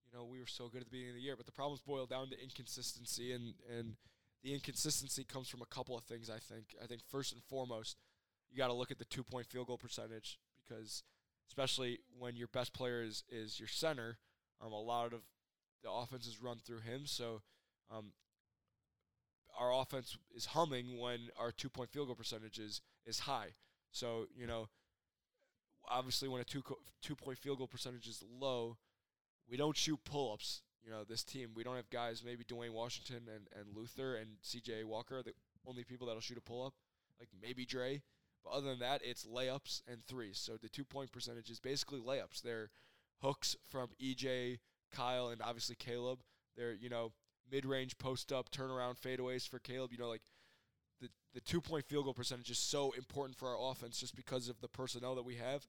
[0.05, 1.79] you know we were so good at the beginning of the year, but the problems
[1.81, 3.95] boil down to inconsistency, and and
[4.43, 6.29] the inconsistency comes from a couple of things.
[6.29, 6.75] I think.
[6.83, 7.97] I think first and foremost,
[8.49, 11.03] you got to look at the two point field goal percentage because,
[11.47, 14.17] especially when your best player is is your center,
[14.61, 15.21] um, a lot of
[15.83, 17.05] the offense is run through him.
[17.05, 17.41] So,
[17.91, 18.11] um,
[19.57, 23.49] our offense is humming when our two point field goal percentage is, is high.
[23.91, 24.67] So, you know,
[25.88, 28.78] obviously when a two co- two point field goal percentage is low,
[29.50, 30.62] we don't shoot pull ups.
[30.84, 34.38] You know, this team, we don't have guys, maybe Duane Washington and, and Luther and
[34.43, 35.34] CJ Walker are the
[35.65, 36.73] only people that'll shoot a pull up,
[37.19, 38.02] like maybe Dre.
[38.43, 40.39] But other than that, it's layups and threes.
[40.39, 42.41] So the two point percentage is basically layups.
[42.41, 42.69] They're
[43.21, 44.60] hooks from EJ,
[44.93, 46.19] Kyle, and obviously Kaleb.
[46.56, 47.12] They're, you know,
[47.52, 49.91] mid-range post up turnaround fadeaways for Kaleb.
[49.91, 50.23] You know, like
[51.01, 54.49] the the two point field goal percentage is so important for our offense just because
[54.49, 55.67] of the personnel that we have.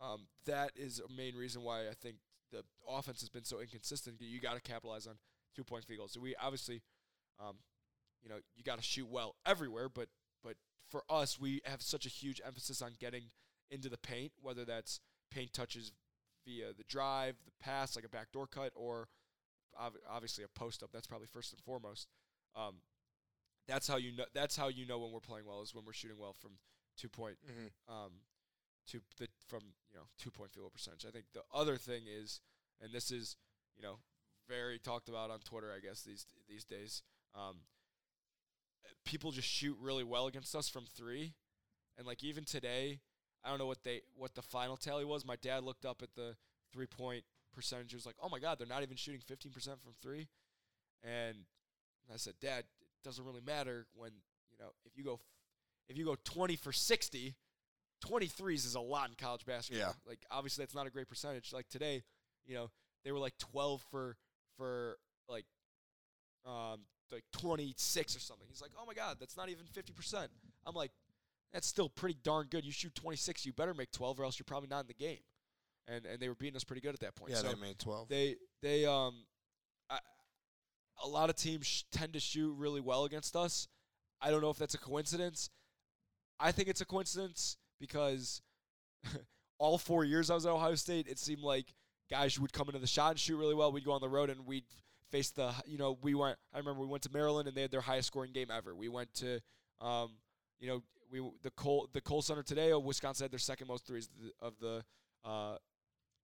[0.00, 2.16] Um, that is a main reason why I think
[2.50, 4.16] the offense has been so inconsistent.
[4.20, 5.14] You got to capitalize on
[5.54, 6.12] two point field goals.
[6.12, 6.82] So we obviously,
[7.38, 7.56] um,
[8.22, 10.08] you know, you got to shoot well everywhere, but
[10.42, 10.56] but
[10.90, 13.24] for us, we have such a huge emphasis on getting
[13.70, 15.92] into the paint, whether that's paint touches
[16.44, 19.08] via the drive, the pass, like a backdoor cut, or
[19.80, 20.90] ob- obviously a post up.
[20.92, 22.08] That's probably first and foremost.
[22.56, 22.76] Um,
[23.70, 24.24] that's how you know.
[24.34, 26.52] That's how you know when we're playing well is when we're shooting well from
[26.96, 27.92] two point Mm-hmm.
[27.94, 28.10] um,
[28.88, 31.06] to the from you know two point field percentage.
[31.06, 32.40] I think the other thing is,
[32.80, 33.36] and this is
[33.76, 33.98] you know
[34.48, 37.02] very talked about on Twitter, I guess these these days.
[37.34, 37.58] Um,
[39.04, 41.34] people just shoot really well against us from three,
[41.96, 43.00] and like even today,
[43.44, 45.24] I don't know what they what the final tally was.
[45.24, 46.36] My dad looked up at the
[46.72, 47.90] three point percentage.
[47.90, 50.28] He was like, "Oh my God, they're not even shooting fifteen percent from three.
[51.02, 51.36] And
[52.12, 52.64] I said, "Dad,
[53.04, 54.10] doesn't really matter when
[54.50, 55.20] you know if you go
[55.88, 57.36] if you go twenty for sixty
[58.06, 59.88] 23s is a lot in college basketball.
[59.88, 59.92] Yeah.
[60.08, 61.52] Like obviously that's not a great percentage.
[61.52, 62.02] Like today,
[62.46, 62.70] you know,
[63.04, 64.16] they were like 12 for
[64.56, 64.96] for
[65.28, 65.44] like
[66.46, 66.80] um
[67.12, 68.46] like 26 or something.
[68.48, 70.28] He's like, "Oh my god, that's not even 50%."
[70.64, 70.92] I'm like,
[71.52, 72.64] "That's still pretty darn good.
[72.64, 75.18] You shoot 26, you better make 12 or else you're probably not in the game."
[75.88, 77.32] And and they were beating us pretty good at that point.
[77.32, 78.08] Yeah, so they made twelve.
[78.08, 79.24] they they um
[79.90, 79.98] I,
[81.02, 83.68] a lot of teams tend to shoot really well against us.
[84.20, 85.50] I don't know if that's a coincidence.
[86.38, 88.42] I think it's a coincidence because
[89.58, 91.74] all four years I was at Ohio State, it seemed like
[92.10, 93.72] guys would come into the shot and shoot really well.
[93.72, 94.64] We'd go on the road and we'd
[95.10, 96.36] face the you know we went.
[96.54, 98.74] I remember we went to Maryland and they had their highest scoring game ever.
[98.74, 99.40] We went to
[99.80, 100.10] um
[100.60, 102.72] you know we the Kohl the Kohl Center today.
[102.72, 104.08] uh, Wisconsin had their second most threes
[104.40, 104.84] of the
[105.24, 105.56] uh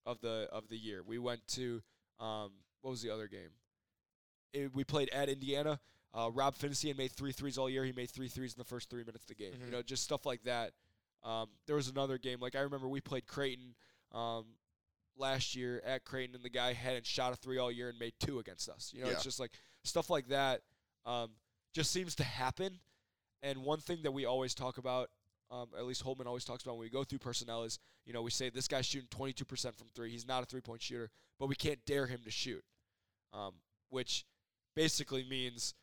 [0.07, 1.03] of the of the year.
[1.05, 1.83] We went to
[2.21, 3.51] um, what was the other game?
[4.57, 5.79] It, we played at Indiana.
[6.15, 7.85] Uh, Rob Phinisee made three threes all year.
[7.85, 9.53] He made three threes in the first three minutes of the game.
[9.53, 9.67] Mhm.
[9.67, 10.73] You know, just stuff like that.
[11.23, 13.75] Um, there was another game like I remember we played Creighton
[14.13, 14.47] um,
[15.17, 18.15] last year at Creighton, and the guy hadn't shot a three all year and made
[18.21, 18.93] two against us.
[18.95, 19.15] You know, Yeah.
[19.15, 20.63] it's just like stuff like that.
[21.05, 21.33] Um,
[21.73, 22.81] just seems to happen.
[23.43, 25.11] And one thing that we always talk about,
[25.51, 28.23] um, at least Holtmann always talks about when we go through personnel, is you know
[28.23, 30.11] we say this guy's shooting 22% from three.
[30.11, 32.65] He's not a three point shooter, but we can't dare him to shoot,
[33.33, 33.55] um,
[33.91, 34.25] which
[34.77, 35.75] basically means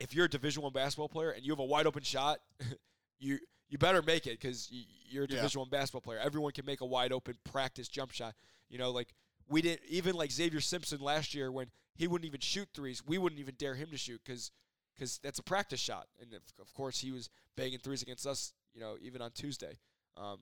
[0.00, 2.38] if you're a Division One basketball player and you have a wide open shot,
[3.20, 5.36] you you better make it because y- you're a Yeah.
[5.36, 6.18] Division One basketball player.
[6.18, 8.34] Everyone can make a wide open practice jump shot.
[8.70, 9.12] You know, like
[9.48, 13.02] we didn't even like Xavier Simpson last year when he wouldn't even shoot threes.
[13.06, 14.50] We wouldn't even dare him to shoot because
[14.94, 16.06] because that's a practice shot.
[16.20, 18.52] And of, of course, he was banging threes against us.
[18.74, 19.78] You know, even on Tuesday.
[20.16, 20.38] Um,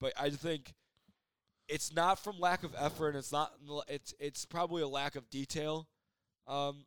[0.00, 0.74] but I think
[1.68, 3.08] it's not from lack of effort.
[3.08, 3.52] And it's not.
[3.88, 5.88] It's it's probably a lack of detail.
[6.46, 6.84] Um,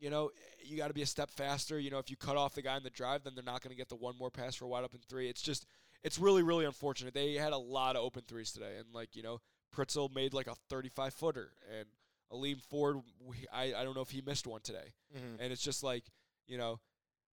[0.00, 0.30] you know,
[0.62, 1.78] you got to be a step faster.
[1.78, 3.70] You know, if you cut off the guy in the drive, then they're not going
[3.70, 5.28] to get the one more pass for a wide open three.
[5.28, 5.66] It's just,
[6.02, 7.14] it's really, really unfortunate.
[7.14, 9.40] They had a lot of open threes today, and like you know,
[9.74, 11.86] Pritzl made like a 35 footer, and
[12.32, 15.36] Aleem Ford, we- I I don't know if he missed one today, Mhm.
[15.40, 16.04] and it's just like
[16.46, 16.80] you know,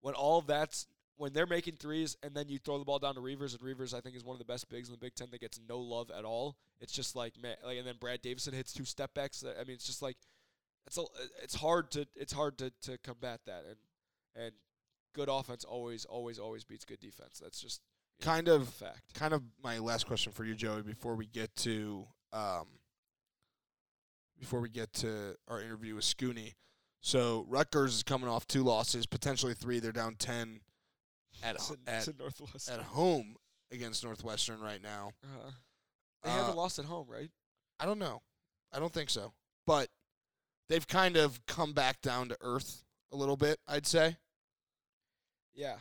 [0.01, 3.21] when all that's when they're making threes, and then you throw the ball down to
[3.21, 5.29] Reuvers, and Reuvers I think is one of the best bigs in the Big Ten
[5.31, 6.55] that gets no love at all.
[6.79, 9.43] It's just like man, like, and then Brad Davison hits two step backs.
[9.43, 10.17] I mean, it's just like
[10.87, 11.03] it's a,
[11.43, 13.77] it's hard to it's hard to, to combat that and
[14.45, 14.51] and
[15.13, 17.39] good offense always always always beats good defense.
[17.41, 17.81] That's just
[18.19, 19.13] you know, Kind of fact.
[19.13, 22.67] kind of my last question for you, Joey, before we get to um,
[24.39, 26.53] before we get to our interview with Scoonie.
[27.01, 29.79] So Rutgers is coming off two losses, potentially three.
[29.79, 30.61] They're down ten
[31.43, 32.75] at To, ho- at, Northwestern.
[32.79, 33.35] at home
[33.71, 35.11] against Northwestern right now.
[35.23, 35.51] uh,
[36.23, 37.29] they Uh, haven't lost at home, right?
[37.79, 38.21] I don't know.
[38.71, 39.33] I don't think so.
[39.65, 39.89] But
[40.71, 44.15] they've kind of come back down to earth a little bit, I'd say.
[45.53, 45.75] Yeah.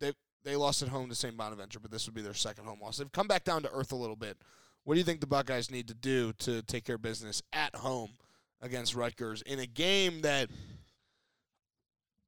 [0.00, 0.12] They
[0.44, 1.36] they lost at home to St.
[1.36, 2.96] Bonaventure, but this would be their second home loss.
[2.96, 4.38] They've come back down to earth a little bit.
[4.84, 7.76] What do you think the Buckeyes need to do to take care of business at
[7.76, 8.12] home
[8.62, 10.48] against Rutgers in a game that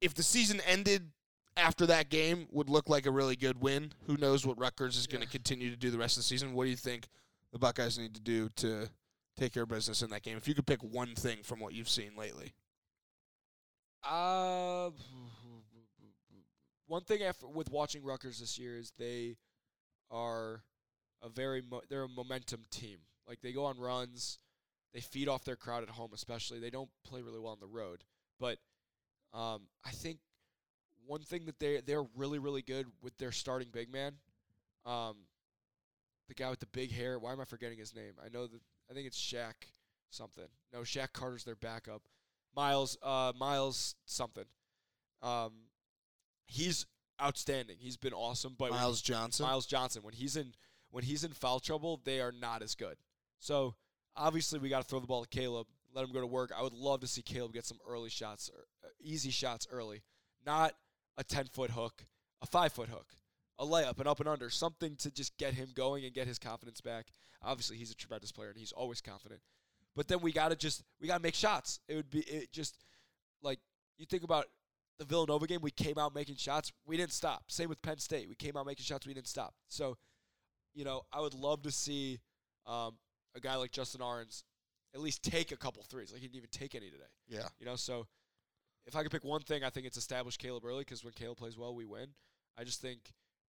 [0.03, 1.11] if the season ended
[1.57, 3.92] after that game would look like a really good win.
[4.07, 6.53] Who knows what Rutgers is going to continue to do the rest of the season?
[6.53, 7.07] What do you think
[7.53, 8.88] the Buckeyes need to do to
[9.37, 10.37] take care of business in that game?
[10.37, 12.55] If you could pick one thing from what you've seen lately.
[14.03, 14.90] Uh,
[16.87, 19.37] one thing after, with watching Rutgers this year is they
[20.11, 20.62] are
[21.23, 22.99] a very mo- they're a momentum team.
[23.27, 24.38] Like they go on runs,
[24.92, 26.61] they feed off their crowd at home, especially.
[26.61, 28.05] They don't play really well on the road,
[28.38, 28.59] but
[29.33, 30.18] um, I think
[31.07, 34.12] one thing that they they're really really good with their starting big man,
[34.85, 35.16] um,
[36.29, 37.18] the guy with the big hair.
[37.18, 38.12] Why am I forgetting his name?
[38.25, 38.61] I know that
[38.94, 39.54] I think it's Shaq
[40.11, 40.44] something.
[40.72, 42.02] No, Shaq Carter's their backup.
[42.54, 44.44] Myles, uh, Myles something.
[45.20, 45.52] Um,
[46.46, 46.87] he's
[47.20, 47.76] outstanding.
[47.80, 48.54] He's been awesome.
[48.57, 49.46] But Myles Johnson.
[49.46, 50.04] Myles Johnson.
[50.04, 50.52] When he's in
[50.92, 52.96] when he's in foul trouble, they are not as good.
[53.40, 53.74] So
[54.16, 56.52] obviously we got to throw the ball to Kaleb, let him go to work.
[56.57, 60.02] I would love to see Kaleb get some early shots, or, uh, easy shots early,
[60.46, 60.74] not
[61.18, 62.04] a ten foot hook,
[62.40, 63.09] a five foot hook,
[63.58, 66.38] a layup, an up and under, something to just get him going and get his
[66.38, 67.06] confidence back.
[67.42, 69.40] Obviously he's a tremendous player and he's always confident.
[69.94, 71.80] But then we got to just we got to make shots.
[71.88, 72.84] It would be it just
[73.42, 73.60] like
[73.96, 74.46] you think about
[74.98, 76.72] the Villanova game, we came out making shots.
[76.86, 77.44] We didn't stop.
[77.50, 78.28] Same with Penn State.
[78.28, 79.06] We came out making shots.
[79.06, 79.54] We didn't stop.
[79.68, 79.96] So,
[80.74, 82.20] you know, I would love to see
[82.66, 82.94] um,
[83.34, 84.44] a guy like Justin Ahrens
[84.94, 86.12] at least take a couple threes.
[86.12, 87.02] Like he didn't even take any today.
[87.28, 87.48] yeah.
[87.58, 88.06] You know, so
[88.86, 91.36] if I could pick one thing, I think it's establish Kaleb early because when Kaleb
[91.36, 92.08] plays well, we win.
[92.56, 93.00] I just think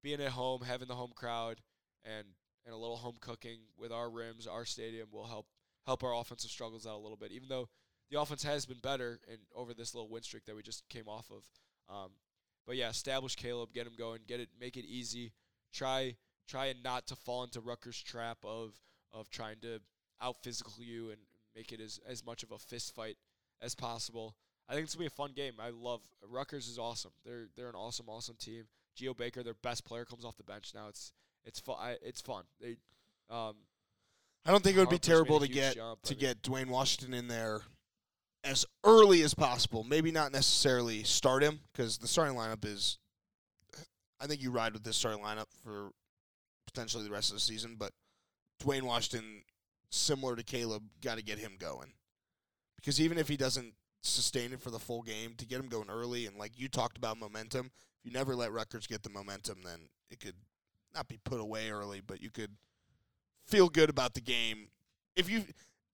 [0.02, 1.60] being at home, having the home crowd,
[2.04, 2.26] and
[2.64, 5.46] and a little home cooking with our rims, our stadium will help
[5.86, 7.32] help our offensive struggles out a little bit.
[7.32, 7.68] Even though
[8.10, 11.08] the offense has been better and over this little win streak that we just came
[11.08, 11.42] off of.
[11.94, 12.10] Um,
[12.66, 15.32] but yeah, establish Kaleb, get him going, get it, make it easy.
[15.72, 16.16] Try
[16.48, 18.74] try and not to fall into Rutgers' trap of
[19.12, 19.80] of trying to
[20.20, 21.18] out physical you and
[21.56, 23.16] make it as as much of a fist fight
[23.60, 24.36] as possible.
[24.68, 25.54] I think it's gonna be a fun game.
[25.58, 27.12] I love Rutgers is awesome.
[27.24, 28.64] They're they're an awesome awesome team.
[28.94, 30.88] Geo Baker, their best player, comes off the bench now.
[30.88, 31.12] It's
[31.44, 31.76] it's fun.
[32.02, 32.44] It's fun.
[32.60, 32.76] They
[33.30, 33.56] um,
[34.44, 36.00] I don't think it would be Harper's made a terrible to get jump.
[36.04, 37.62] I to mean- get Duane Washington in there
[38.44, 39.84] as early as possible.
[39.84, 42.98] Maybe not necessarily start him because the starting lineup is.
[44.20, 45.90] I think you ride with this starting lineup for
[46.66, 47.92] potentially the rest of the season, but
[48.60, 49.42] Duane Washington,
[49.90, 51.92] similar to Kaleb, got to get him going
[52.76, 55.90] because even if he doesn't sustain it for the full game, to get him going
[55.90, 57.70] early and like you talked about momentum,
[58.02, 60.34] if you never let Rutgers get the momentum, then it could
[60.94, 62.50] not be put away early, but you could
[63.46, 64.68] feel good about the game.
[65.16, 65.44] If you,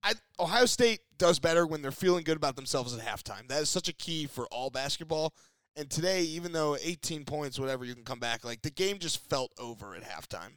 [0.03, 3.49] I, Ohio State does better when they're feeling good about themselves at halftime.
[3.49, 5.35] That is such a key for all basketball.
[5.77, 9.29] And today, even though 18 points, whatever, you can come back, like the game just
[9.29, 10.57] felt over at halftime.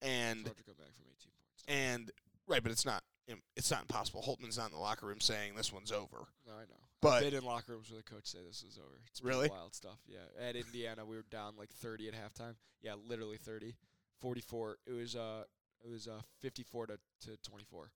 [0.00, 1.64] And it's hard to come back from 18 points.
[1.68, 2.10] and
[2.48, 3.02] right, but it's not
[3.56, 4.22] it's not impossible.
[4.22, 6.26] Holtmann's not in the locker room saying this one's over.
[6.46, 6.82] No, I know.
[7.02, 8.96] But- I've been in locker rooms where the coach say this is over.
[9.08, 9.48] It's Really?
[9.50, 9.98] wild stuff.
[10.06, 10.18] Yeah.
[10.40, 12.54] At Indiana, we were down like 30 at halftime.
[12.80, 13.74] Yeah, literally 30.
[14.20, 14.78] 44.
[14.86, 15.44] It was uh,
[15.84, 17.90] it was uh, 54 to, to 24,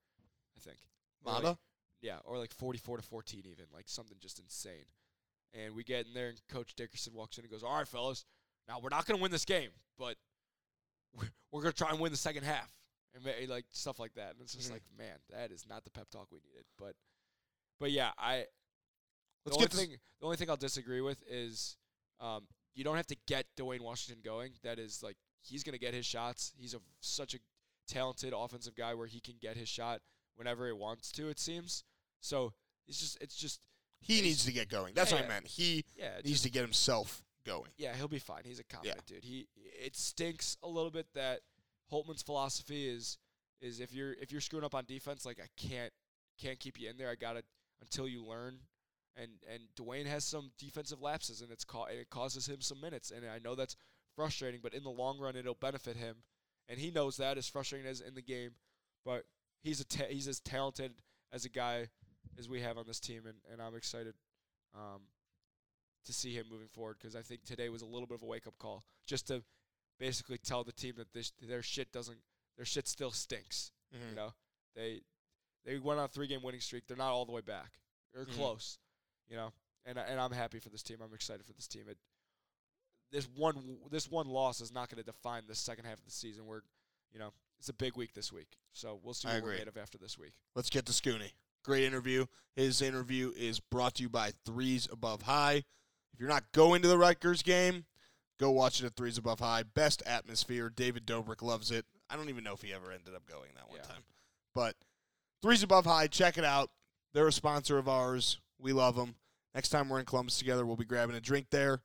[0.56, 0.78] I think.
[1.24, 1.56] Or like-
[2.02, 4.84] yeah, or like 44 to 14 even, like something just insane.
[5.54, 8.24] And we get in there, and Coach Dickerson walks in and goes, "All right, fellas,
[8.68, 10.16] now we're not going to win this game, but
[11.52, 12.70] we're, to try and win the second half."
[13.14, 14.72] And like stuff like that, and it's just Mhm.
[14.74, 16.64] like, man, that is not the pep talk we needed.
[16.76, 16.96] But,
[17.80, 18.44] but yeah, I
[19.46, 21.76] Let's the only thing the only thing I'll disagree with is
[22.20, 24.52] um, you don't have to get Duane Washington going.
[24.62, 26.52] That is like he's going to get his shots.
[26.56, 27.38] He's a such a
[27.88, 30.00] talented offensive guy where he can get his shot
[30.34, 31.28] whenever he wants to.
[31.28, 31.84] It seems
[32.20, 32.52] so.
[32.88, 33.66] It's just it's just
[34.00, 34.94] He needs to get going.
[34.94, 35.46] That's Yeah, what I meant.
[35.46, 37.70] He yeah needs just- to get himself going.
[37.76, 38.42] yeah he'll be fine.
[38.44, 39.24] He's a confident dude.
[39.24, 41.40] He it stinks a little bit that
[41.92, 43.18] Holtmann's philosophy is
[43.60, 45.92] is if you're if you're screwing up on defense like I can't
[46.40, 47.08] can't keep you in there.
[47.10, 47.42] I got to
[47.80, 48.58] until you learn.
[49.16, 52.80] And and Duane has some defensive lapses, and it's ca- and it causes him some
[52.80, 53.10] minutes.
[53.10, 53.76] And I know that's
[54.14, 56.16] frustrating, but in the long run, it'll benefit him.
[56.68, 58.50] And he knows that as frustrating as in the game,
[59.04, 59.24] but
[59.62, 60.92] he's a ta- he's as talented
[61.32, 61.88] as a guy
[62.38, 64.14] as we have on this team, and, and I'm excited
[64.74, 65.02] um,
[66.04, 68.26] to see him moving forward because I think today was a little bit of a
[68.26, 69.42] wake up call, just to
[69.98, 72.18] basically tell the team that this their shit doesn't
[72.56, 73.70] their shit still stinks.
[73.94, 74.10] Mhm.
[74.10, 74.34] You know,
[74.74, 75.00] they
[75.64, 76.86] they went on a three game winning streak.
[76.86, 77.78] They're not all the way back.
[78.12, 78.34] They're Mhm.
[78.34, 78.78] close.
[79.28, 79.52] You know,
[79.84, 80.98] and and I'm happy for this team.
[81.02, 81.84] I'm excited for this team.
[81.88, 81.98] It,
[83.12, 86.10] this one this one loss is not going to define the second half of the
[86.10, 86.46] season.
[86.46, 86.60] We're
[87.12, 89.68] you know it's a big week this week, so we'll see I what we're made
[89.68, 90.32] of after this week.
[90.54, 91.32] Let's get to Scoonie.
[91.64, 92.26] Great interview.
[92.54, 95.64] His interview is brought to you by Threes Above High.
[96.12, 97.84] If you're not going to the Rutgers game,
[98.38, 99.64] go watch it at Threes Above High.
[99.64, 100.70] Best atmosphere.
[100.70, 101.84] David Dobrik loves it.
[102.08, 103.86] I don't even know if he ever ended up going that one Yeah.
[103.86, 104.02] time.
[104.54, 104.76] But
[105.42, 106.70] Threes Above High, check it out.
[107.12, 108.38] They're a sponsor of ours.
[108.58, 109.14] We love them.
[109.54, 111.82] Next time we're in Columbus together, we'll be grabbing a drink there.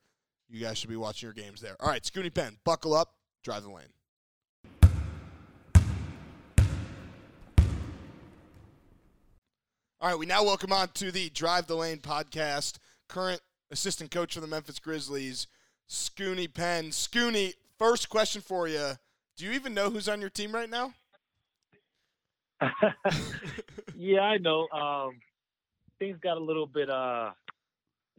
[0.50, 1.76] You guys should be watching your games there.
[1.80, 3.86] All right, Scoonie Penn, buckle up, drive the lane.
[10.02, 12.80] All right, we now welcome on to the Drive the Lane podcast.
[13.08, 15.48] Current assistant coach for the Memphis Grizzlies,
[15.88, 16.90] Scoonie Penn.
[16.90, 18.94] Scoonie, first question for you.
[19.38, 20.94] Do you even know who's on your team right now?
[23.96, 24.68] yeah, I know.
[24.70, 25.20] Um,
[26.02, 27.30] things got a little bit uh,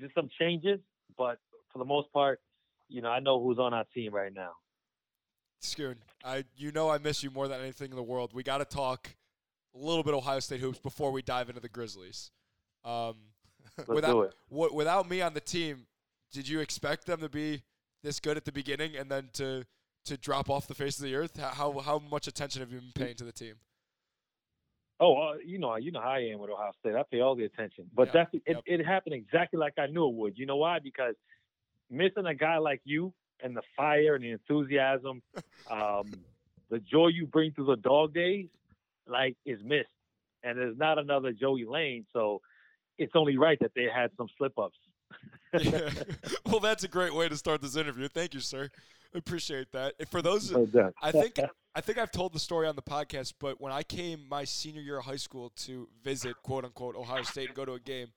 [0.01, 0.79] just some changes,
[1.19, 1.39] but
[1.73, 2.41] for the most part,
[2.89, 4.53] you know, I know who's on our team right now.
[5.61, 8.31] Scoon, I you know I miss you more than anything in the world.
[8.33, 9.09] We got to talk
[9.75, 12.31] a little bit Ohio State hoops before we dive into the Grizzlies.
[12.85, 13.17] Um,
[13.79, 14.35] Let's Without- do it.
[14.49, 15.87] What, without me on the team,
[16.33, 17.63] did you expect them to be
[18.03, 19.65] this good at the beginning and then to
[20.05, 21.39] to drop off the face of the earth?
[21.39, 23.55] How, how much attention have you been paying to the team?
[25.03, 26.95] Oh, uh, you know, you know how I am with Ohio State.
[26.95, 28.63] I pay all the attention, but Yeah, that's it, yep.
[28.67, 28.87] it.
[28.87, 30.39] happened exactly like I knew it would.
[30.39, 30.79] You know why?
[30.79, 31.17] Because
[31.91, 33.13] missing a guy like you
[33.43, 35.21] and the fire and the enthusiasm,
[35.71, 36.13] um,
[36.71, 38.47] the joy you bring through the dog days,
[39.09, 39.89] like is missed.
[40.45, 42.41] And there's not another Joey Lane, so
[42.97, 44.79] it's only right that they had some slip ups.
[45.53, 45.91] Yeah.
[46.47, 48.07] well, that's a great way to start this interview.
[48.07, 48.71] Thank you, sir.
[49.15, 49.95] Appreciate that.
[50.11, 50.55] For those,
[51.03, 51.39] I think
[51.75, 54.83] I think I've told the story on the podcast, but when I came my senior
[54.83, 58.09] year of high school to visit quote unquote Ohio State and go to a game,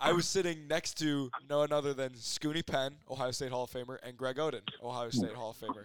[0.00, 3.70] I was sitting next to no one other than Scoonie Penn, Ohio State Hall of
[3.70, 5.84] Famer, and Greg Oden, Ohio State Hall of Famer.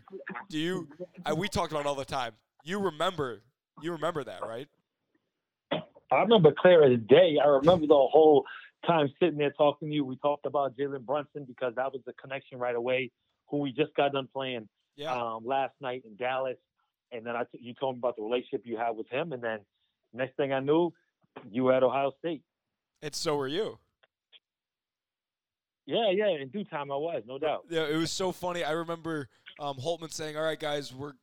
[0.49, 0.87] Do you?
[1.25, 2.33] I, we talked about it all the time.
[2.63, 3.41] You remember?
[3.81, 4.67] You remember that, right?
[5.71, 7.37] I remember clear as day.
[7.43, 8.45] I remember the whole
[8.85, 10.03] time sitting there talking to you.
[10.05, 13.11] We talked about Jalen Brunson because that was the connection right away,
[13.47, 15.13] who we just got done playing Yeah.
[15.15, 16.57] um, last night in Dallas.
[17.12, 19.34] And then I t- you told me about the relationship you had with him.
[19.34, 19.60] And then
[20.13, 20.93] next thing I knew,
[21.50, 22.41] you were at Ohio State.
[23.02, 23.78] and so were you.
[25.86, 26.28] Yeah, yeah.
[26.41, 27.65] In due time, I was, no doubt.
[27.69, 28.63] Yeah, it was so funny.
[28.63, 29.28] I remember
[29.60, 31.13] um, Holtmann saying, "All right, guys, we're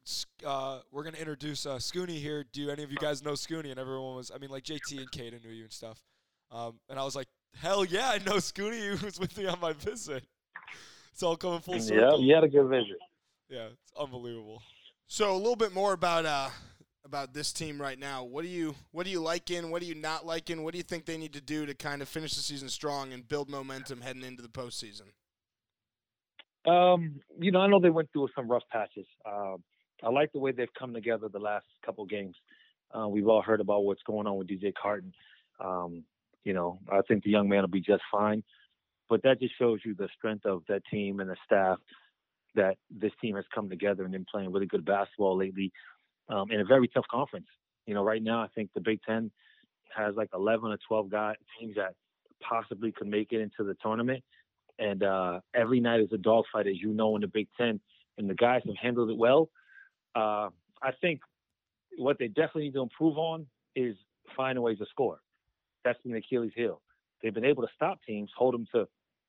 [0.45, 2.45] uh, we're gonna introduce uh, Scoonie here.
[2.53, 5.11] Do any of you guys know Scoonie?" And everyone was, I mean, like JT and
[5.11, 6.03] Caden knew you and stuff.
[6.51, 8.81] Um, and I was like, "Hell yeah, I know Scoonie.
[8.99, 10.25] He was with me on my visit.
[11.13, 12.21] It's all coming full circle.
[12.21, 12.99] Yeah, you had a good visit.
[13.49, 14.61] yeah, it's unbelievable."
[15.11, 16.51] So a little bit more about uh
[17.03, 18.25] about this team right now.
[18.25, 19.71] What do you what do you liking?
[19.71, 20.63] What do you not liking?
[20.63, 23.15] What do you think they need to do to kind of finish the season strong
[23.15, 25.09] and build momentum heading into the postseason?
[26.71, 29.07] Um, you know, I know they went through some rough patches.
[29.25, 29.65] Um,
[30.05, 32.37] I like the way they've come together the last couple games.
[32.95, 35.15] Uh, we've all heard about what's going on with DJ Carton.
[35.59, 36.05] Um,
[36.45, 38.45] you know, I think the young man will be just fine.
[39.09, 41.79] But that just shows you the strength of that team and the staff
[42.59, 45.73] that this team has come together and been playing really good basketball lately
[46.29, 47.47] um, in a very tough conference.
[47.87, 49.31] You know, right now I think the Big Ten
[49.97, 51.95] has like 11 or 12 guy teams that
[52.43, 54.23] possibly could make it into the tournament.
[54.79, 57.81] And uh, every night is a dogfight, as you know, in the Big Ten.
[58.17, 59.49] And the guys have handled it well.
[60.15, 60.51] Uh,
[60.83, 61.21] I think
[61.97, 63.97] what they definitely need to improve on is
[64.37, 65.21] finding ways to score.
[65.85, 66.81] That's been Achilles heel.
[67.23, 68.87] They've been able to stop teams, hold them to,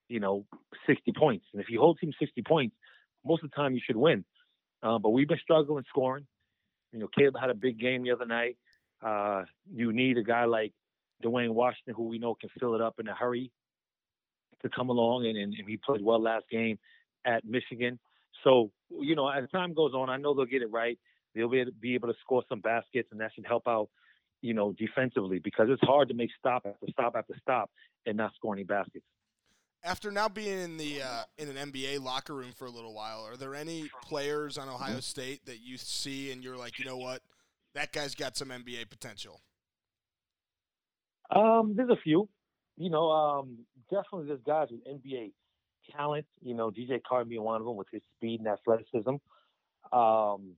[0.08, 0.46] you know,
[0.88, 1.46] 60 points.
[1.54, 2.76] And if you hold teams 60 points,
[3.26, 4.26] most of the time you should win.
[4.82, 6.26] Uh, but we've been struggling scoring.
[6.92, 8.58] You know, Kaleb had a big game the other night.
[9.02, 10.74] Uh, you need a guy like
[11.22, 13.52] Duane Washington, who we know can fill it up in a hurry,
[14.62, 16.80] to come along, and, and, and he played well last game
[17.26, 18.00] at Michigan.
[18.44, 20.98] So, you know, as time goes on, I know they'll get it right.
[21.36, 23.90] They'll be able, be able to score some baskets, and that should help out,
[24.42, 27.70] you know, defensively because it's hard to make stop after stop after stop
[28.06, 29.06] and not score any baskets.
[29.84, 33.26] After now being in the uh, in an NBA locker room for a little while,
[33.26, 36.98] are there any players on Ohio State that you see and you're like, you know
[36.98, 37.22] what,
[37.76, 39.42] that guy's got some NBA potential?
[41.34, 42.28] Um, there's a few.
[42.78, 45.32] You know, um, definitely there's guys with NBA
[45.96, 46.26] talent.
[46.42, 49.16] You know, DJ Carton being one of them with his speed and athleticism.
[49.96, 50.56] Um,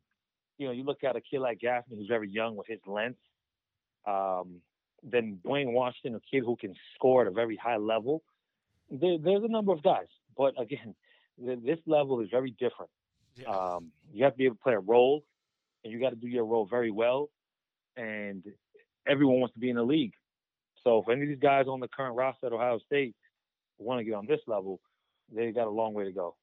[0.58, 3.20] you know, you look at a kid like Gaffney who's very young with his length.
[4.06, 4.62] Um,
[5.04, 8.22] then Duane Washington, a kid who can score at a very high level.
[8.91, 10.95] There, there's a number of guys, but again,
[11.45, 12.91] th- this level is very different.
[13.36, 13.49] Yeah.
[13.49, 15.23] Um, you have to be able to play a role,
[15.84, 17.30] and you got to do your role very well.
[17.95, 18.43] And
[19.08, 20.13] everyone wants to be in the league.
[20.84, 23.15] So if any of these guys on the current roster at Ohio State
[23.77, 24.80] want to get on this level,
[25.34, 26.36] they got a long way to go.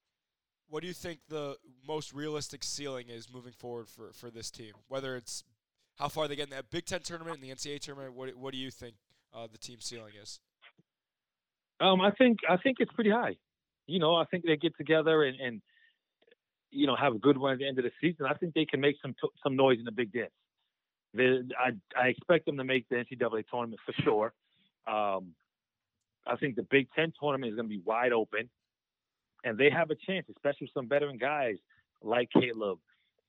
[0.69, 1.57] What do you think the
[1.87, 4.73] most realistic ceiling is moving forward for, for this team?
[4.89, 5.45] Whether it's
[5.99, 8.53] how far they get in that Big Ten tournament and the NCAA tournament, what what
[8.53, 8.97] do you think
[9.35, 10.41] uh, the team ceiling is?
[11.81, 13.37] Um, I think I think it's pretty high.
[13.87, 15.63] You know, I think they get together and, and
[16.71, 18.27] you know have a good one at the end of the season.
[18.27, 20.31] I think they can make some some noise in the Big Dance.
[21.15, 24.33] They, I I expect them to make the NCAA tournament for sure.
[24.87, 25.35] Um,
[26.27, 28.51] I think the Big Ten tournament is going to be wide open,
[29.45, 31.57] and they have a chance, especially with some veteran guys
[32.03, 32.79] like Kaleb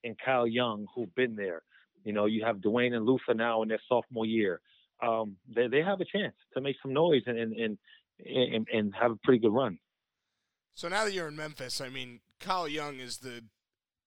[0.04, 1.62] and Kyle Young who've been there.
[2.04, 4.62] You know, you have Duane and Luther now in their sophomore year.
[5.02, 7.78] Um, they they have a chance to make some noise and and, and
[8.26, 9.80] and, and have a pretty good run.
[10.74, 13.44] So now that you're in Memphis, I mean, Kyle Young is the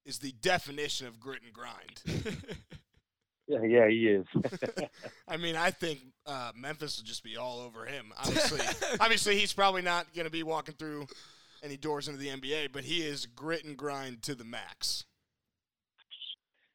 [0.04, 2.02] is the definition of grit and grind.
[3.48, 4.26] Yeah, yeah, he is.
[5.28, 8.12] I mean, I think uh, Memphis will just be all over him.
[8.18, 8.60] Obviously,
[9.00, 11.06] obviously, he's probably not going to be walking through
[11.62, 15.04] any doors into the NBA, but he is grit and grind to the max.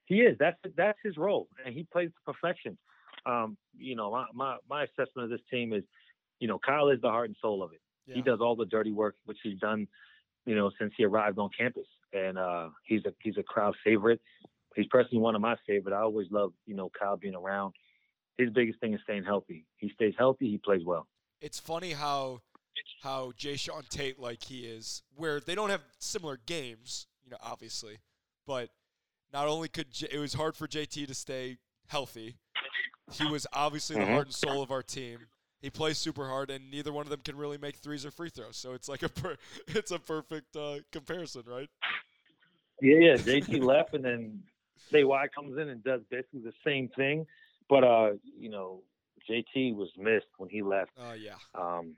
[0.05, 0.37] he is.
[0.39, 2.77] That's that's his role, and he plays to perfection.
[3.25, 5.83] Um, you know, my, my my assessment of this team is
[6.39, 7.81] you know, Kyle is the heart and soul of it.
[8.05, 8.15] Yeah.
[8.15, 9.87] He does all the dirty work, which he's done,
[10.45, 11.87] you know, since he arrived on campus.
[12.13, 14.21] And uh, he's a he's a crowd favorite.
[14.75, 15.93] He's personally one of my favorite.
[15.95, 17.73] I always love, you know, Kyle being around.
[18.37, 19.65] His biggest thing is staying healthy.
[19.77, 20.49] He stays healthy.
[20.49, 21.07] He plays well.
[21.41, 22.41] it's funny how
[23.03, 27.97] how Jae'Sean Tate like he is, where they don't have similar games, you know, obviously,
[28.45, 28.69] but
[29.33, 31.57] not only could J- it was hard for JT to stay
[31.87, 32.37] healthy,
[33.11, 34.11] he was obviously the Mhm.
[34.13, 35.27] heart and soul of our team.
[35.67, 38.29] He plays super hard, and neither one of them can really make threes or free
[38.29, 38.55] throws.
[38.55, 39.35] So it's like a per-
[39.67, 41.67] it's a perfect uh, comparison, right?
[42.81, 43.15] Yeah, yeah.
[43.17, 44.43] JT left, and then
[44.89, 47.27] Say Y comes in and does basically the same thing.
[47.67, 48.79] But uh, you know,
[49.29, 50.91] JT was missed when he left.
[50.97, 51.95] Oh yeah, Um,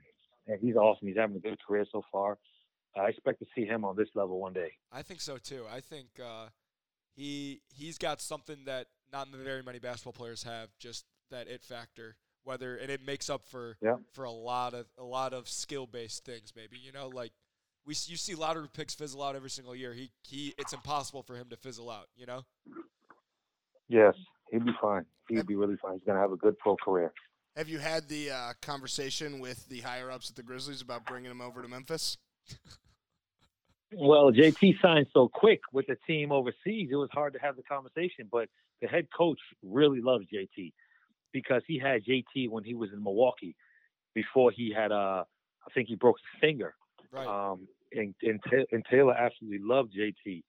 [0.48, 1.06] and he's awesome.
[1.06, 2.38] He's having a good career so far.
[2.96, 4.72] I expect to see him on this level one day.
[4.90, 5.62] I think so too.
[5.72, 6.48] I think uh,
[7.14, 12.16] he he's got something that not very many basketball players have, just that it factor.
[12.44, 13.96] Whether and it makes up for Yeah.
[14.12, 16.52] for a lot of a lot of skill based things.
[16.56, 17.32] Maybe you know, like
[17.84, 19.92] we you see lottery picks fizzle out every single year.
[19.92, 22.08] He he, it's impossible for him to fizzle out.
[22.16, 22.44] You know.
[23.88, 24.14] Yes,
[24.50, 25.04] he'd be fine.
[25.28, 25.94] He'd be really fine.
[25.94, 27.12] He's gonna have a good pro career.
[27.56, 31.30] Have you had the uh, conversation with the higher ups at the Grizzlies about bringing
[31.30, 32.16] him over to Memphis?
[33.92, 37.64] Well, JT signed so quick with the team overseas, it was hard to have the
[37.64, 38.28] conversation.
[38.30, 38.48] But
[38.80, 40.72] the head coach really loves JT
[41.32, 43.56] because he had JT when he was in Milwaukee
[44.14, 45.24] before he had uh
[45.66, 46.74] I think he broke his finger.
[47.12, 47.26] Right.
[47.26, 48.40] Um, and and,
[48.72, 50.42] and Taylor absolutely loved JT.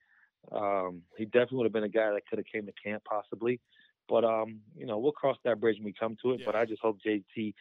[0.52, 3.60] Um, he definitely would have been a guy that could have came to camp possibly.
[4.08, 6.42] But um, you know, we'll cross that bridge when we come to it.
[6.46, 7.54] But I just hope JT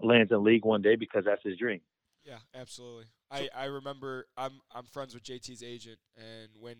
[0.00, 1.80] lands in league one day because that's his dream.
[2.24, 3.06] Yeah, absolutely.
[3.30, 6.76] I, I remember I'm I'm friends with JT's agent, and when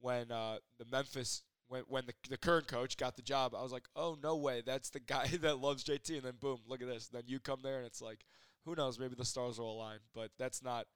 [0.00, 1.42] when uh, the Memphis
[1.72, 4.62] when when the the current coach got the job, I was like, oh no way,
[4.64, 6.10] that's the guy that loves JT.
[6.10, 7.08] And then boom, look at this.
[7.08, 8.26] Then you come there, and it's like,
[8.66, 8.98] who knows?
[8.98, 10.86] Maybe the stars will align, but that's not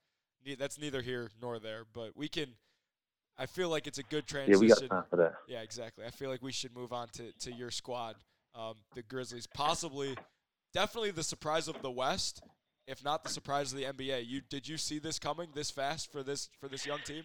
[0.59, 1.85] that's neither here nor there.
[1.93, 2.51] But we can.
[3.39, 4.63] I feel like it's a good transition.
[4.63, 4.85] Yeah, transition.
[4.85, 5.35] we got time for that.
[5.49, 6.05] Yeah, exactly.
[6.05, 8.17] I feel like we should move on to, to your squad,
[8.55, 9.47] um, the Grizzlies.
[9.47, 10.17] Possibly,
[10.73, 12.43] definitely the surprise of the West,
[12.87, 14.27] if not the surprise of the NBA.
[14.27, 17.25] You did you see this coming this fast for this for this young team?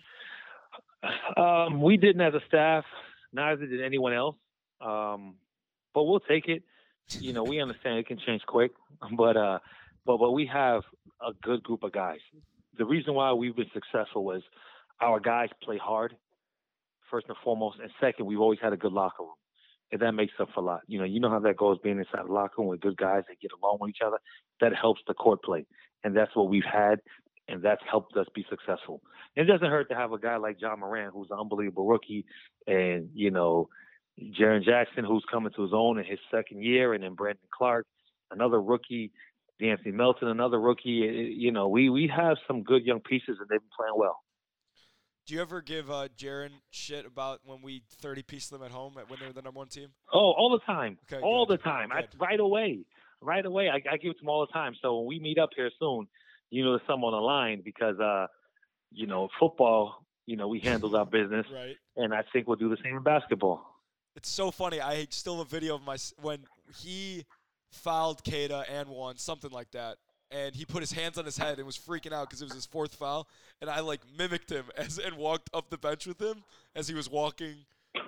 [1.37, 2.85] Um, we didn't as a staff,
[3.33, 4.35] neither did anyone else.
[4.79, 5.35] Um,
[5.93, 6.63] but we'll take it.
[7.09, 8.71] You know, we understand it can change quick,
[9.17, 9.59] but uh,
[10.05, 10.83] but but we have
[11.25, 12.19] a good group of guys.
[12.77, 14.41] The reason why we've been successful was
[15.01, 16.15] our guys play hard,
[17.09, 19.35] first and foremost, and second, we've always had a good locker room,
[19.91, 20.81] and that makes up for a lot.
[20.87, 23.23] You know, you know how that goes being inside the locker room with good guys
[23.27, 24.17] that get along with each other.
[24.61, 25.65] That helps the court play,
[26.03, 27.01] and that's what we've had,
[27.47, 29.01] and that's helped us be successful.
[29.35, 32.25] It doesn't hurt to have a guy like Ja Morant, who's an unbelievable rookie,
[32.67, 33.69] and you know,
[34.39, 37.87] Jaren Jackson, who's coming to his own in his second year, and then Brandon Clarke,
[38.29, 39.11] another rookie,
[39.61, 41.03] De'Anthony Melton, another rookie.
[41.07, 44.19] Eh, You know, we we have some good young pieces, and they've been playing well.
[45.27, 48.95] Do you ever give uh, Jaren shit about when we thirty piece them at home
[48.97, 49.89] at, when they were the number one team?
[50.11, 52.79] Oh, all the time, Okay, all good, the time, I, right away,
[53.21, 53.69] right away.
[53.69, 54.73] I, I give it to him all the time.
[54.81, 56.07] So when we meet up here soon,
[56.51, 58.27] you know, there's some on the line because, uh,
[58.91, 61.77] you know, football, you know, we handle our business, Right.
[61.95, 63.65] and I think we'll do the same in basketball.
[64.15, 64.81] It's so funny.
[64.81, 66.39] I still have a video of my when
[66.81, 67.25] he
[67.71, 69.97] fouled Kada and won something like that,
[70.29, 72.53] and he put his hands on his head and was freaking out because it was
[72.53, 73.29] his fourth foul,
[73.61, 76.43] and I like mimicked him as and walked up the bench with him
[76.75, 77.55] as he was walking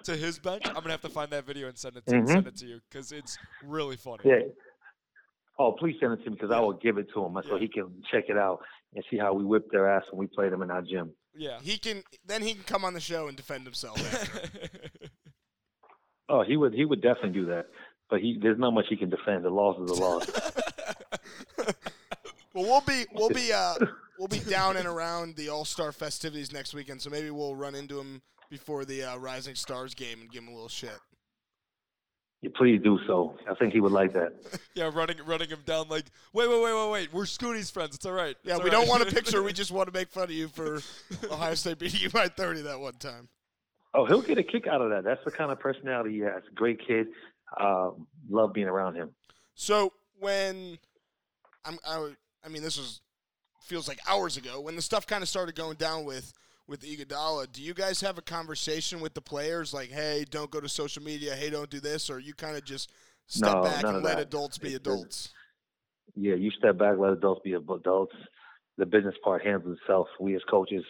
[0.04, 0.66] to his bench.
[0.68, 2.28] I'm gonna have to find that video and send it to Mhm.
[2.28, 4.24] send it to you because it's really funny.
[4.26, 4.40] Yeah.
[5.60, 7.68] Oh, please send it to me because I will give it to him so he
[7.68, 8.60] can check it out
[8.96, 11.12] and see how we whipped their ass when we played them in our gym.
[11.36, 11.60] Yeah.
[11.62, 14.00] He can then he can come on the show and defend himself.
[14.14, 14.50] after.
[16.30, 17.66] Oh, he would he would definitely do that,
[18.10, 19.44] but he there's not much he can defend.
[19.44, 20.26] The loss is a loss.
[22.54, 23.76] well, we'll be we'll be uh
[24.18, 27.76] we'll be down and around the All Star festivities next weekend, so maybe we'll run
[27.76, 30.98] into him before the uh, Rising Stars game and give him a little shit.
[32.44, 33.38] You please do so.
[33.50, 34.34] I think he would like that.
[34.76, 37.14] yeah, running running him down like, wait, wait, wait, wait, wait.
[37.14, 37.96] We're Scoonie's friends.
[37.96, 38.36] It's all right.
[38.44, 39.42] Yeah, It's we all don't want a picture.
[39.44, 40.82] We just want to make fun of you for
[41.32, 43.30] Ohio State beating you by 30 that one time.
[43.94, 45.06] Oh, he'll get a kick out of that.
[45.06, 46.44] That's the kind of personality he has.
[46.54, 47.08] Great kid.
[47.58, 47.92] Uh,
[48.30, 49.12] love being around him.
[49.56, 50.78] So when
[51.64, 52.12] I'm, I,
[52.46, 53.00] I mean, this was
[53.62, 56.34] feels like hours ago when the stuff kind of started going down with
[56.68, 57.52] with Iguodala.
[57.52, 61.04] Do you guys have a conversation with the players like, "Hey, don't go to social
[61.04, 61.36] media.
[61.36, 62.92] Hey, don't do this," or you kind of just
[63.28, 64.28] step No, back and let that.
[64.28, 65.34] adults be It's- adults?
[66.16, 68.14] Yeah, you step back, let adults be adults.
[68.78, 70.08] The business part handles itself.
[70.20, 70.84] We as coaches,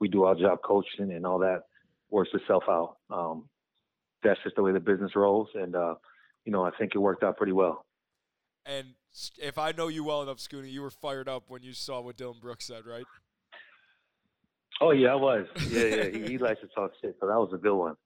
[0.00, 1.62] we do our job coaching and all that
[2.10, 2.98] works itself out.
[3.10, 3.48] Um,
[4.22, 5.94] that's just the way the business rolls, and uh,
[6.44, 7.84] you know, I think it worked out pretty well.
[8.64, 8.94] And
[9.38, 12.16] if I know you well enough, Scoonie, you were fired up when you saw what
[12.16, 13.04] Dillon Brooks said, right?
[14.80, 15.46] Oh yeah, I was.
[15.70, 16.04] Yeah, yeah.
[16.10, 17.96] he, he likes to talk shit, so that was a good one.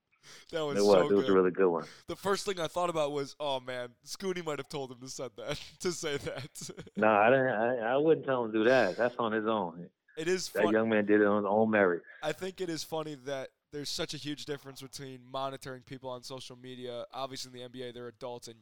[0.51, 0.91] That was It was.
[0.91, 1.85] so it was a really good one.
[2.07, 5.09] the first thing I thought about was, oh man, Scoonie might have told him to
[5.09, 6.69] said that to say that.
[6.95, 7.47] No, I didn't.
[7.47, 8.97] I, I wouldn't tell him to do that.
[8.97, 9.87] That's on his own.
[10.17, 12.03] it is That young man did it on his own merit.
[12.21, 16.23] I think it is funny that there's such a huge difference between monitoring people on
[16.23, 17.05] social media.
[17.13, 18.57] Obviously, in the NBA, they're adults, and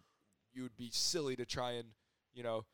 [0.54, 1.90] you would be silly to try and,
[2.34, 2.66] you know,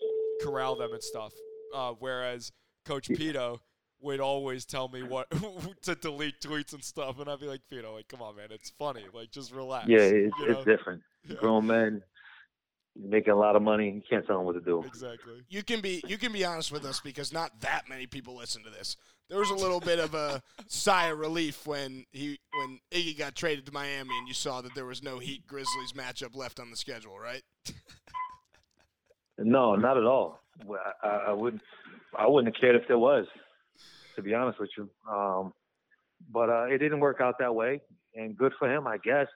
[0.42, 1.34] corral them and stuff.
[1.74, 2.52] Uh, whereas
[2.86, 3.60] Coach Pito
[4.02, 5.28] would always tell me what
[5.84, 8.72] to delete tweets and stuff, and I'd be like, Pito, like, come on, man, it's
[8.72, 9.06] funny.
[9.14, 9.88] Like, just relax.
[9.88, 10.58] Yeah, it's, you know?
[10.58, 11.02] it's different.
[11.28, 12.04] Yeah, Grown men
[12.96, 13.90] making a lot of money.
[13.90, 14.84] You can't tell them what to do.
[14.84, 15.42] exactly.
[15.50, 18.64] You can be you can be honest with us because not that many people listen
[18.64, 18.96] to this.
[19.28, 23.34] There was a little bit of a sigh of relief when he when Iggy got
[23.34, 26.70] traded to Miami and you saw that there was no Heat Grizzlies matchup left on
[26.70, 27.42] the schedule, right?
[29.38, 30.40] No, not at all.
[30.70, 31.62] I, I, I wouldn't.
[32.18, 33.26] I wouldn't have cared if there was,
[34.16, 34.90] to be honest with you.
[35.10, 35.54] Um,
[36.32, 37.82] but uh, it didn't work out that way,
[38.16, 39.28] and good for him, I guess.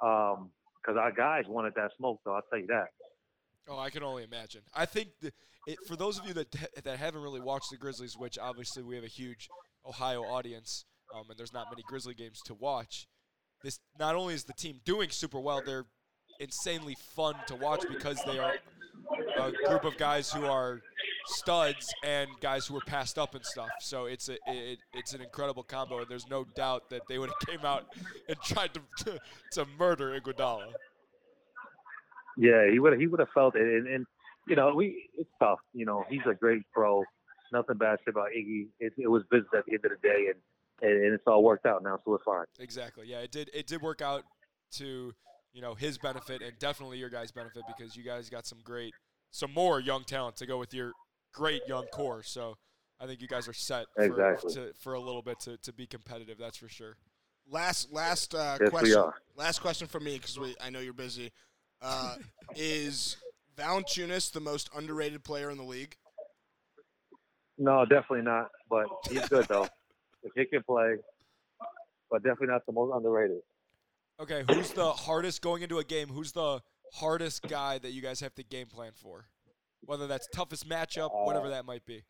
[0.00, 2.34] Because our guys wanted that smoke, though.
[2.34, 2.86] I'll tell you that.
[3.68, 4.62] Oh, I can only imagine.
[4.74, 5.32] I think th-
[5.66, 6.50] it, for those of you that
[6.82, 9.48] that haven't really watched the Grizzlies, which obviously we have a huge
[9.86, 10.84] Ohio audience,
[11.14, 13.06] um, and there's not many Grizzly games to watch.
[13.62, 15.86] This not only is the team doing super well, they're
[16.40, 18.54] insanely fun to watch because they are
[19.38, 20.80] a group of guys who are
[21.26, 23.70] studs and guys who were passed up and stuff.
[23.80, 27.30] So it's a it, it's an incredible combo, and there's no doubt that they would
[27.30, 27.86] have came out
[28.28, 29.20] and tried to
[29.52, 30.72] to murder Iguodala.
[32.36, 34.06] Yeah, he would he would have felt it, and, and
[34.46, 35.60] you know, we it's tough.
[35.72, 37.04] You know, he's a great pro.
[37.52, 38.68] Nothing bad to about Iggy.
[38.80, 41.42] It, it was business at the end of the day, and, and and it's all
[41.42, 42.46] worked out now, so it's fine.
[42.58, 43.06] Exactly.
[43.06, 43.50] Yeah, it did.
[43.52, 44.24] It did work out
[44.72, 45.12] to
[45.52, 48.94] you know his benefit and definitely your guys' benefit because you guys got some great,
[49.30, 50.92] some more young talent to go with your
[51.32, 52.22] great young core.
[52.22, 52.56] So
[53.00, 54.54] I think you guys are set for, Exactly.
[54.54, 56.38] to, for a little bit to, to be competitive.
[56.38, 56.96] That's for sure.
[57.50, 59.02] Last last uh, Yes, question.
[59.36, 61.32] Last question from me because I know you're busy.
[61.80, 62.16] Uh,
[62.56, 63.16] is
[63.56, 65.96] Valanciunas the most underrated player in the league?
[67.58, 68.50] No, definitely not.
[68.70, 69.66] But he's good though.
[70.22, 70.96] if he can play,
[72.10, 73.40] but definitely not the most underrated.
[74.20, 76.08] Okay, who's the hardest going into a game?
[76.08, 76.60] Who's the
[76.92, 79.26] hardest guy that you guys have to game plan for?
[79.84, 82.02] Whether that's toughest matchup, whatever that might be.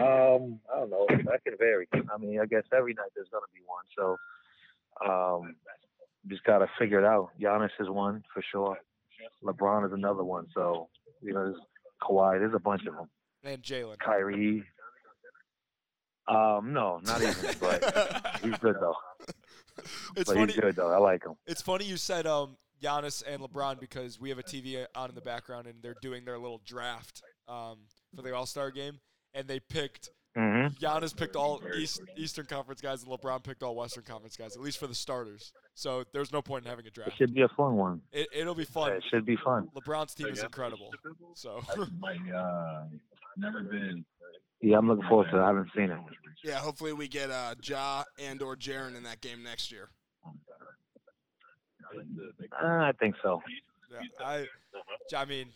[0.00, 1.06] Um, I don't know.
[1.08, 1.86] That can vary.
[1.94, 3.84] I mean, I guess every night there's gonna be one.
[3.96, 4.16] So,
[5.08, 5.56] um,
[6.28, 7.30] just gotta figure it out.
[7.40, 8.78] Giannis is one for sure.
[9.42, 10.46] LeBron is another one.
[10.54, 10.88] So,
[11.22, 11.60] you know, there's
[12.02, 12.38] Kawhi.
[12.38, 13.08] There's a bunch of them.
[13.42, 13.98] And Jalen.
[13.98, 14.64] Kyrie.
[16.26, 17.54] Um, no, not even.
[17.60, 18.96] But he's good though.
[20.16, 20.52] It's but funny.
[20.52, 20.92] he's good though.
[20.92, 21.34] I like him.
[21.46, 25.14] It's funny you said um, Giannis and LeBron because we have a TV on in
[25.14, 27.78] the background and they're doing their little draft um,
[28.14, 29.00] for the All Star game,
[29.32, 33.76] and they picked hmm Giannis picked all East, Eastern Conference guys and LeBron picked all
[33.76, 35.52] Western Conference guys, at least for the starters.
[35.74, 37.12] So there's no point in having a draft.
[37.12, 38.00] It should be a fun one.
[38.12, 38.92] It, it'll be Yeah, fun.
[38.94, 39.68] it should be fun.
[39.76, 40.90] LeBron's team is incredible.
[41.34, 41.60] So
[42.02, 42.84] like uh
[43.36, 44.04] never been
[44.60, 45.42] Yeah, I'm looking forward to it.
[45.42, 45.98] I haven't seen it.
[46.42, 49.88] Yeah, hopefully we get uh, Ja and or Jaren in that game next year.
[52.62, 53.42] Uh, I think so.
[53.90, 54.46] yeah, I,
[55.16, 55.48] I mean,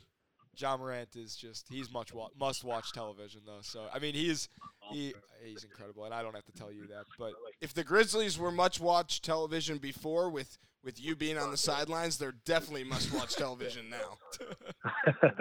[0.57, 3.61] Ja Morant is just he's much wa- must watch television though.
[3.63, 4.49] So I mean he's
[4.93, 5.15] he
[5.45, 8.51] he's incredible, and I don't have to tell you that, but If the Grizzlies were
[8.51, 13.35] much watched television before, with with you being on the sidelines, they're definitely must watch
[13.35, 14.19] television now.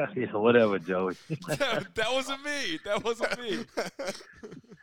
[0.16, 1.16] yeah, whatever, Joey.
[1.48, 2.80] that wasn't me.
[2.86, 3.66] That wasn't me.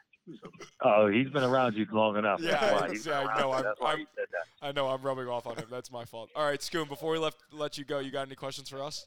[0.84, 2.40] Oh, he's been around you long enough.
[2.40, 3.54] Yeah, That's why I- he's yeah, been I around know, you.
[3.54, 4.66] I'm- I'm- he said that.
[4.68, 5.66] I know I'm rubbing off on him.
[5.70, 6.30] That's my fault.
[6.34, 6.88] All right, Scoon.
[6.88, 9.06] Before we left, let you go, you got any questions for us?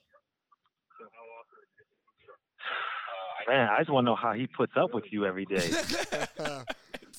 [3.47, 5.69] Man, I just want to know how he puts up with you every day.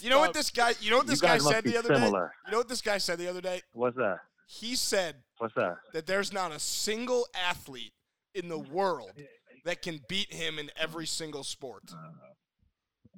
[0.01, 0.75] you know what this guy?
[0.81, 1.95] You know what this guy said the other day.
[1.95, 2.33] similar.
[2.47, 3.63] You know what this guy said the other day?
[3.73, 4.19] What's that?
[4.47, 5.77] He said What's that?
[5.95, 7.93] that there's not a single athlete
[8.35, 9.13] in the world
[9.65, 11.83] that can beat him in every single sport.
[11.93, 11.97] uh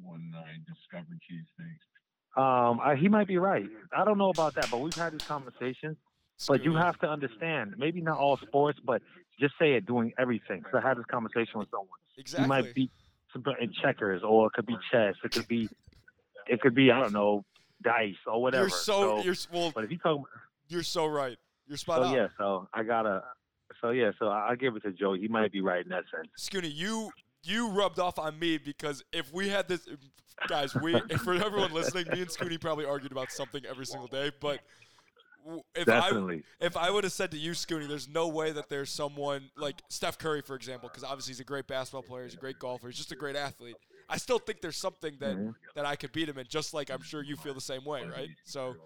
[0.02, 2.40] one nine discovered cheesesteaks.
[2.40, 3.66] Um, I, he might be right.
[3.96, 5.96] I don't know about that, but we've had these conversations.
[6.48, 9.02] But you have to understand, maybe not all sports, but
[9.38, 10.64] just say it doing everything.
[10.72, 11.88] So I had this conversation with someone.
[12.16, 12.44] exactly.
[12.44, 12.90] You might be
[13.32, 15.16] some in checkers, or it could be chess.
[15.22, 15.68] It could be,
[16.46, 17.44] it could be I don't know,
[17.82, 18.64] dice or whatever.
[18.64, 19.72] You're so, you're well.
[19.74, 20.26] but if you talk,
[20.68, 21.36] You're so right.
[21.66, 22.14] You're spot so on.
[22.14, 23.22] yeah, so I gotta,
[23.80, 25.12] so yeah, so I, I give it to Joe.
[25.14, 26.28] He might be right in that sense.
[26.38, 27.10] Scoonie, you
[27.42, 29.86] you rubbed off on me because if we had this,
[30.48, 34.30] guys, we for everyone listening, me and Scoonie probably argued about something every single day.
[34.40, 34.60] But
[35.74, 36.44] if I Definitely.
[36.60, 39.76] if I would have said to you, Scoonie, there's no way that there's someone like
[39.88, 42.88] Steph Curry, for example, because obviously he's a great basketball player, he's a great golfer,
[42.88, 43.76] he's just a great athlete.
[44.08, 45.54] I still think there's something that Mhm.
[45.76, 48.04] that I could beat him in, just like I'm sure you feel the same way,
[48.06, 48.28] right?
[48.44, 48.76] So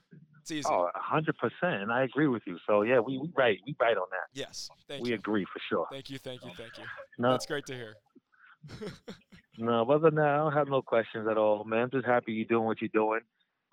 [0.43, 0.69] it's easy.
[0.71, 2.59] Oh, a hundred percent, and I agree with you.
[2.67, 4.29] So yeah, we, we right, we right on that.
[4.33, 5.87] Yes, thank we you, agree for sure.
[5.91, 6.85] thank you, thank you, thank you.
[7.19, 7.95] No, That's great to hear.
[9.57, 11.83] No, other than that, I don't have no questions at all, man.
[11.83, 13.21] I'm just happy you're doing what you're doing,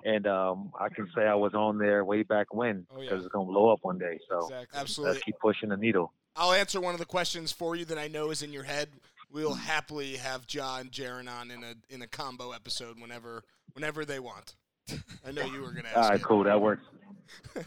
[0.05, 3.17] and um, I can say I was on there way back when Oh, because yeah.
[3.25, 4.19] it's gonna blow up one day.
[4.29, 4.79] So exactly.
[4.79, 5.13] Absolutely.
[5.13, 6.13] let's keep pushing the needle.
[6.35, 8.89] I'll answer one of the questions for you that I know is in your head.
[9.31, 14.19] We'll happily have Ja Jaren on in a in a combo episode whenever whenever they
[14.19, 14.55] want.
[15.25, 15.97] I know you were gonna ask.
[15.97, 16.23] All right, it.
[16.23, 16.83] cool, that works.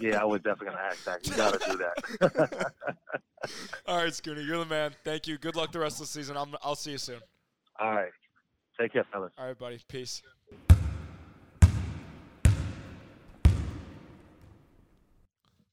[0.00, 1.26] Yeah, I was definitely gonna ask that.
[1.26, 2.72] You gotta do that.
[3.86, 4.92] All right, Scoonie, you're the man.
[5.04, 5.36] Thank you.
[5.38, 6.36] Good luck the rest of the season.
[6.36, 7.20] I'm, I'll see you soon.
[7.78, 8.10] all right,
[8.80, 9.32] take care, fellas.
[9.36, 9.78] All right, buddy.
[9.88, 10.22] Peace.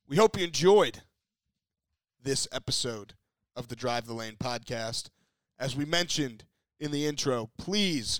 [0.07, 1.01] We hope you enjoyed
[2.21, 3.13] this episode
[3.55, 5.09] of the Drive the Lane podcast.
[5.57, 6.43] As we mentioned
[6.79, 8.19] in the intro, please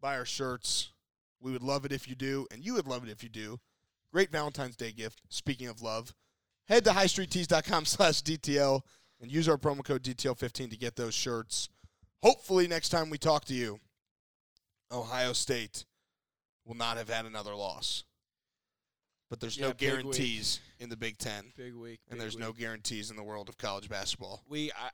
[0.00, 0.92] buy our shirts.
[1.40, 3.60] We would love it if you do, and you would love it if you do.
[4.18, 5.22] Great Valentine's Day gift.
[5.28, 6.12] Speaking of love,
[6.66, 8.80] head to highstreettees.com slash DTL
[9.20, 11.68] and use our promo code DTL15 to get those shirts.
[12.24, 13.78] Hopefully, next time we talk to you,
[14.90, 15.84] Ohio State
[16.66, 18.02] will not have had another loss.
[19.30, 22.00] But there's Yeah, no guarantees in the Big Ten, Big week.
[22.08, 24.42] and big there's no guarantees in the world of college basketball.
[24.48, 24.90] we I,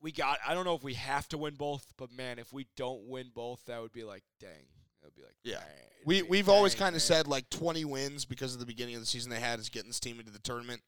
[0.00, 0.38] we got.
[0.46, 3.32] I don't know if we have to win both, but man, if we don't win
[3.34, 4.68] both, that would be like, dang.
[5.08, 5.58] That would be like, Yeah.
[5.60, 9.00] dang, we we've always kind of said like 20 wins because of the beginning of
[9.00, 10.82] the season they had is getting this team into the tournament.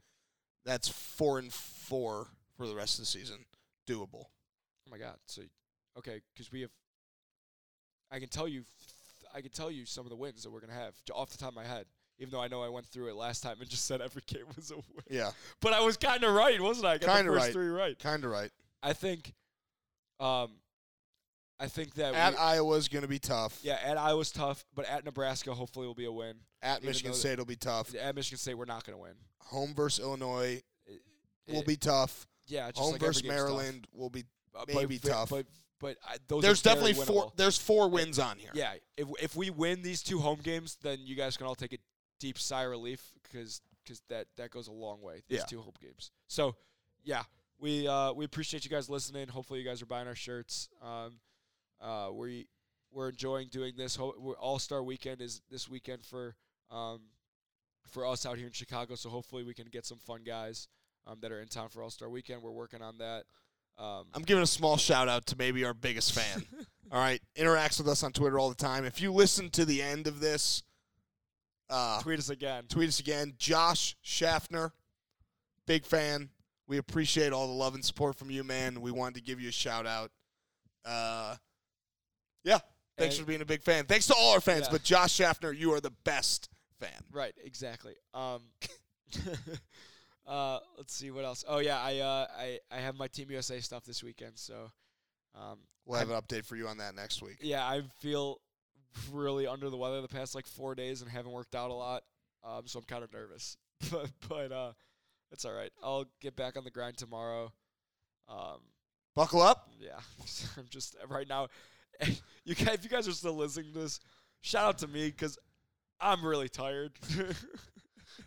[0.65, 3.45] That's four and four for the rest of the season.
[3.89, 4.25] Doable.
[4.25, 5.17] Oh my god.
[5.27, 5.43] So,
[5.99, 6.71] okay, because we have.
[8.11, 8.65] I can tell you,
[9.35, 11.51] I can tell you some of the wins that we're gonna have off the top
[11.51, 11.87] of my head.
[12.19, 14.45] Even though I know I went through it last time and just said every game
[14.55, 16.95] was a win, Yeah, but I was kind of right, wasn't I?
[16.95, 17.53] I Kinda the right.
[17.53, 17.99] three right.
[17.99, 18.51] kind of right.
[18.83, 19.33] I think.
[20.19, 20.51] Um,
[21.63, 23.59] I think that At we, Iowa's going to be tough.
[23.63, 26.37] yeah, at Iowa's tough, but at Nebraska hopefully will be a win.
[26.63, 27.95] At even Michigan State, it'll be tough.
[27.95, 29.13] At Michigan State we're not gonna win.
[29.49, 31.03] Home versus Illinois It-
[31.55, 32.27] will be tough.
[32.47, 33.43] yeah, just Home like versus game's tough.
[33.49, 34.25] Maryland will be.
[34.55, 35.31] Uh, maybe but, tough.
[35.31, 35.47] But
[35.81, 37.33] but I, those There's definitely four.
[37.37, 38.51] There's four wins on here.
[38.55, 41.73] Yeah, if if we win these two home games, then you guys can all take
[41.73, 41.79] a
[42.19, 43.61] deep sigh of relief because
[44.09, 45.23] that that goes a long way.
[45.29, 45.45] These Yeah.
[45.47, 46.11] two home games.
[46.29, 46.57] So
[47.03, 47.23] yeah,
[47.59, 49.29] we uh, we appreciate you guys listening.
[49.29, 50.69] Hopefully, you guys are buying our shirts.
[50.83, 51.19] Um,
[51.81, 52.47] uh, we
[52.93, 53.97] we're enjoying doing this.
[53.99, 56.35] All Star Weekend is this weekend for
[56.71, 57.01] um
[57.91, 58.95] for us out here in Chicago.
[58.95, 60.69] So hopefully, we can get some fun guys
[61.07, 62.43] um, that are in town for All Star Weekend.
[62.43, 63.25] We're working on that.
[63.79, 66.45] Um, I'm giving a small shout out to maybe our biggest fan.
[66.93, 68.85] all right, interacts with us on Twitter all the time.
[68.85, 70.63] If you listen to the end of this,
[71.71, 72.65] uh, tweet us again.
[72.69, 73.35] tweet us again.
[73.39, 74.73] Josh Schaffner,
[75.67, 76.31] big fan.
[76.67, 78.81] We appreciate all the love and support from you, man.
[78.81, 80.11] We wanted to give you a shout out.
[80.85, 81.37] Uh,
[82.45, 82.59] yeah,
[82.97, 83.87] thanks And- for being a big fan.
[83.87, 84.73] Thanks to all our fans, Yeah.
[84.73, 87.03] but Josh Schaffner, you are the best fan.
[87.13, 87.95] Right, exactly.
[88.15, 88.43] Um,
[90.27, 91.45] uh, let's see what else.
[91.49, 94.71] Oh yeah, I uh, I I have my Team USA stuff this weekend, so
[95.35, 97.39] um, We'll have an update for you on that next week.
[97.41, 98.41] yeah, I feel
[99.13, 102.03] really under the weather the past like four days and haven't worked out a lot,
[102.45, 103.57] um, so I'm kind of nervous.
[103.91, 104.73] but but uh,
[105.33, 105.71] it's all right.
[105.83, 107.53] I'll get back on the grind tomorrow.
[108.29, 108.61] Um,
[109.17, 109.69] Buckle up.
[109.81, 109.99] yeah,
[110.57, 111.49] I'm just right now.
[112.45, 114.01] You guys, if you guys are still listening to this,
[114.41, 115.39] shout out to me because
[116.01, 116.93] I'm really tired.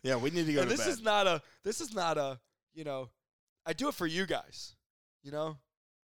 [0.02, 0.94] Yeah, we need to go and to this bed.
[0.94, 2.40] is not a this is not a
[2.74, 3.10] you know
[3.66, 4.74] i do it for you guys
[5.24, 5.58] you know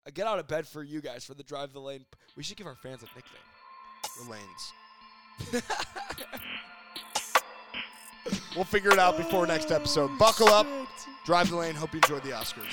[0.07, 2.05] i get out of bed for you guys for the drive the lane
[2.37, 3.43] we should give our fans a nickname
[4.25, 4.73] the lanes.
[8.57, 10.11] we'll figure it out before next episode.
[10.19, 10.67] Buckle up.
[11.01, 11.75] Oh, drive the lane.
[11.75, 12.65] Hope you enjoyed the Oscars.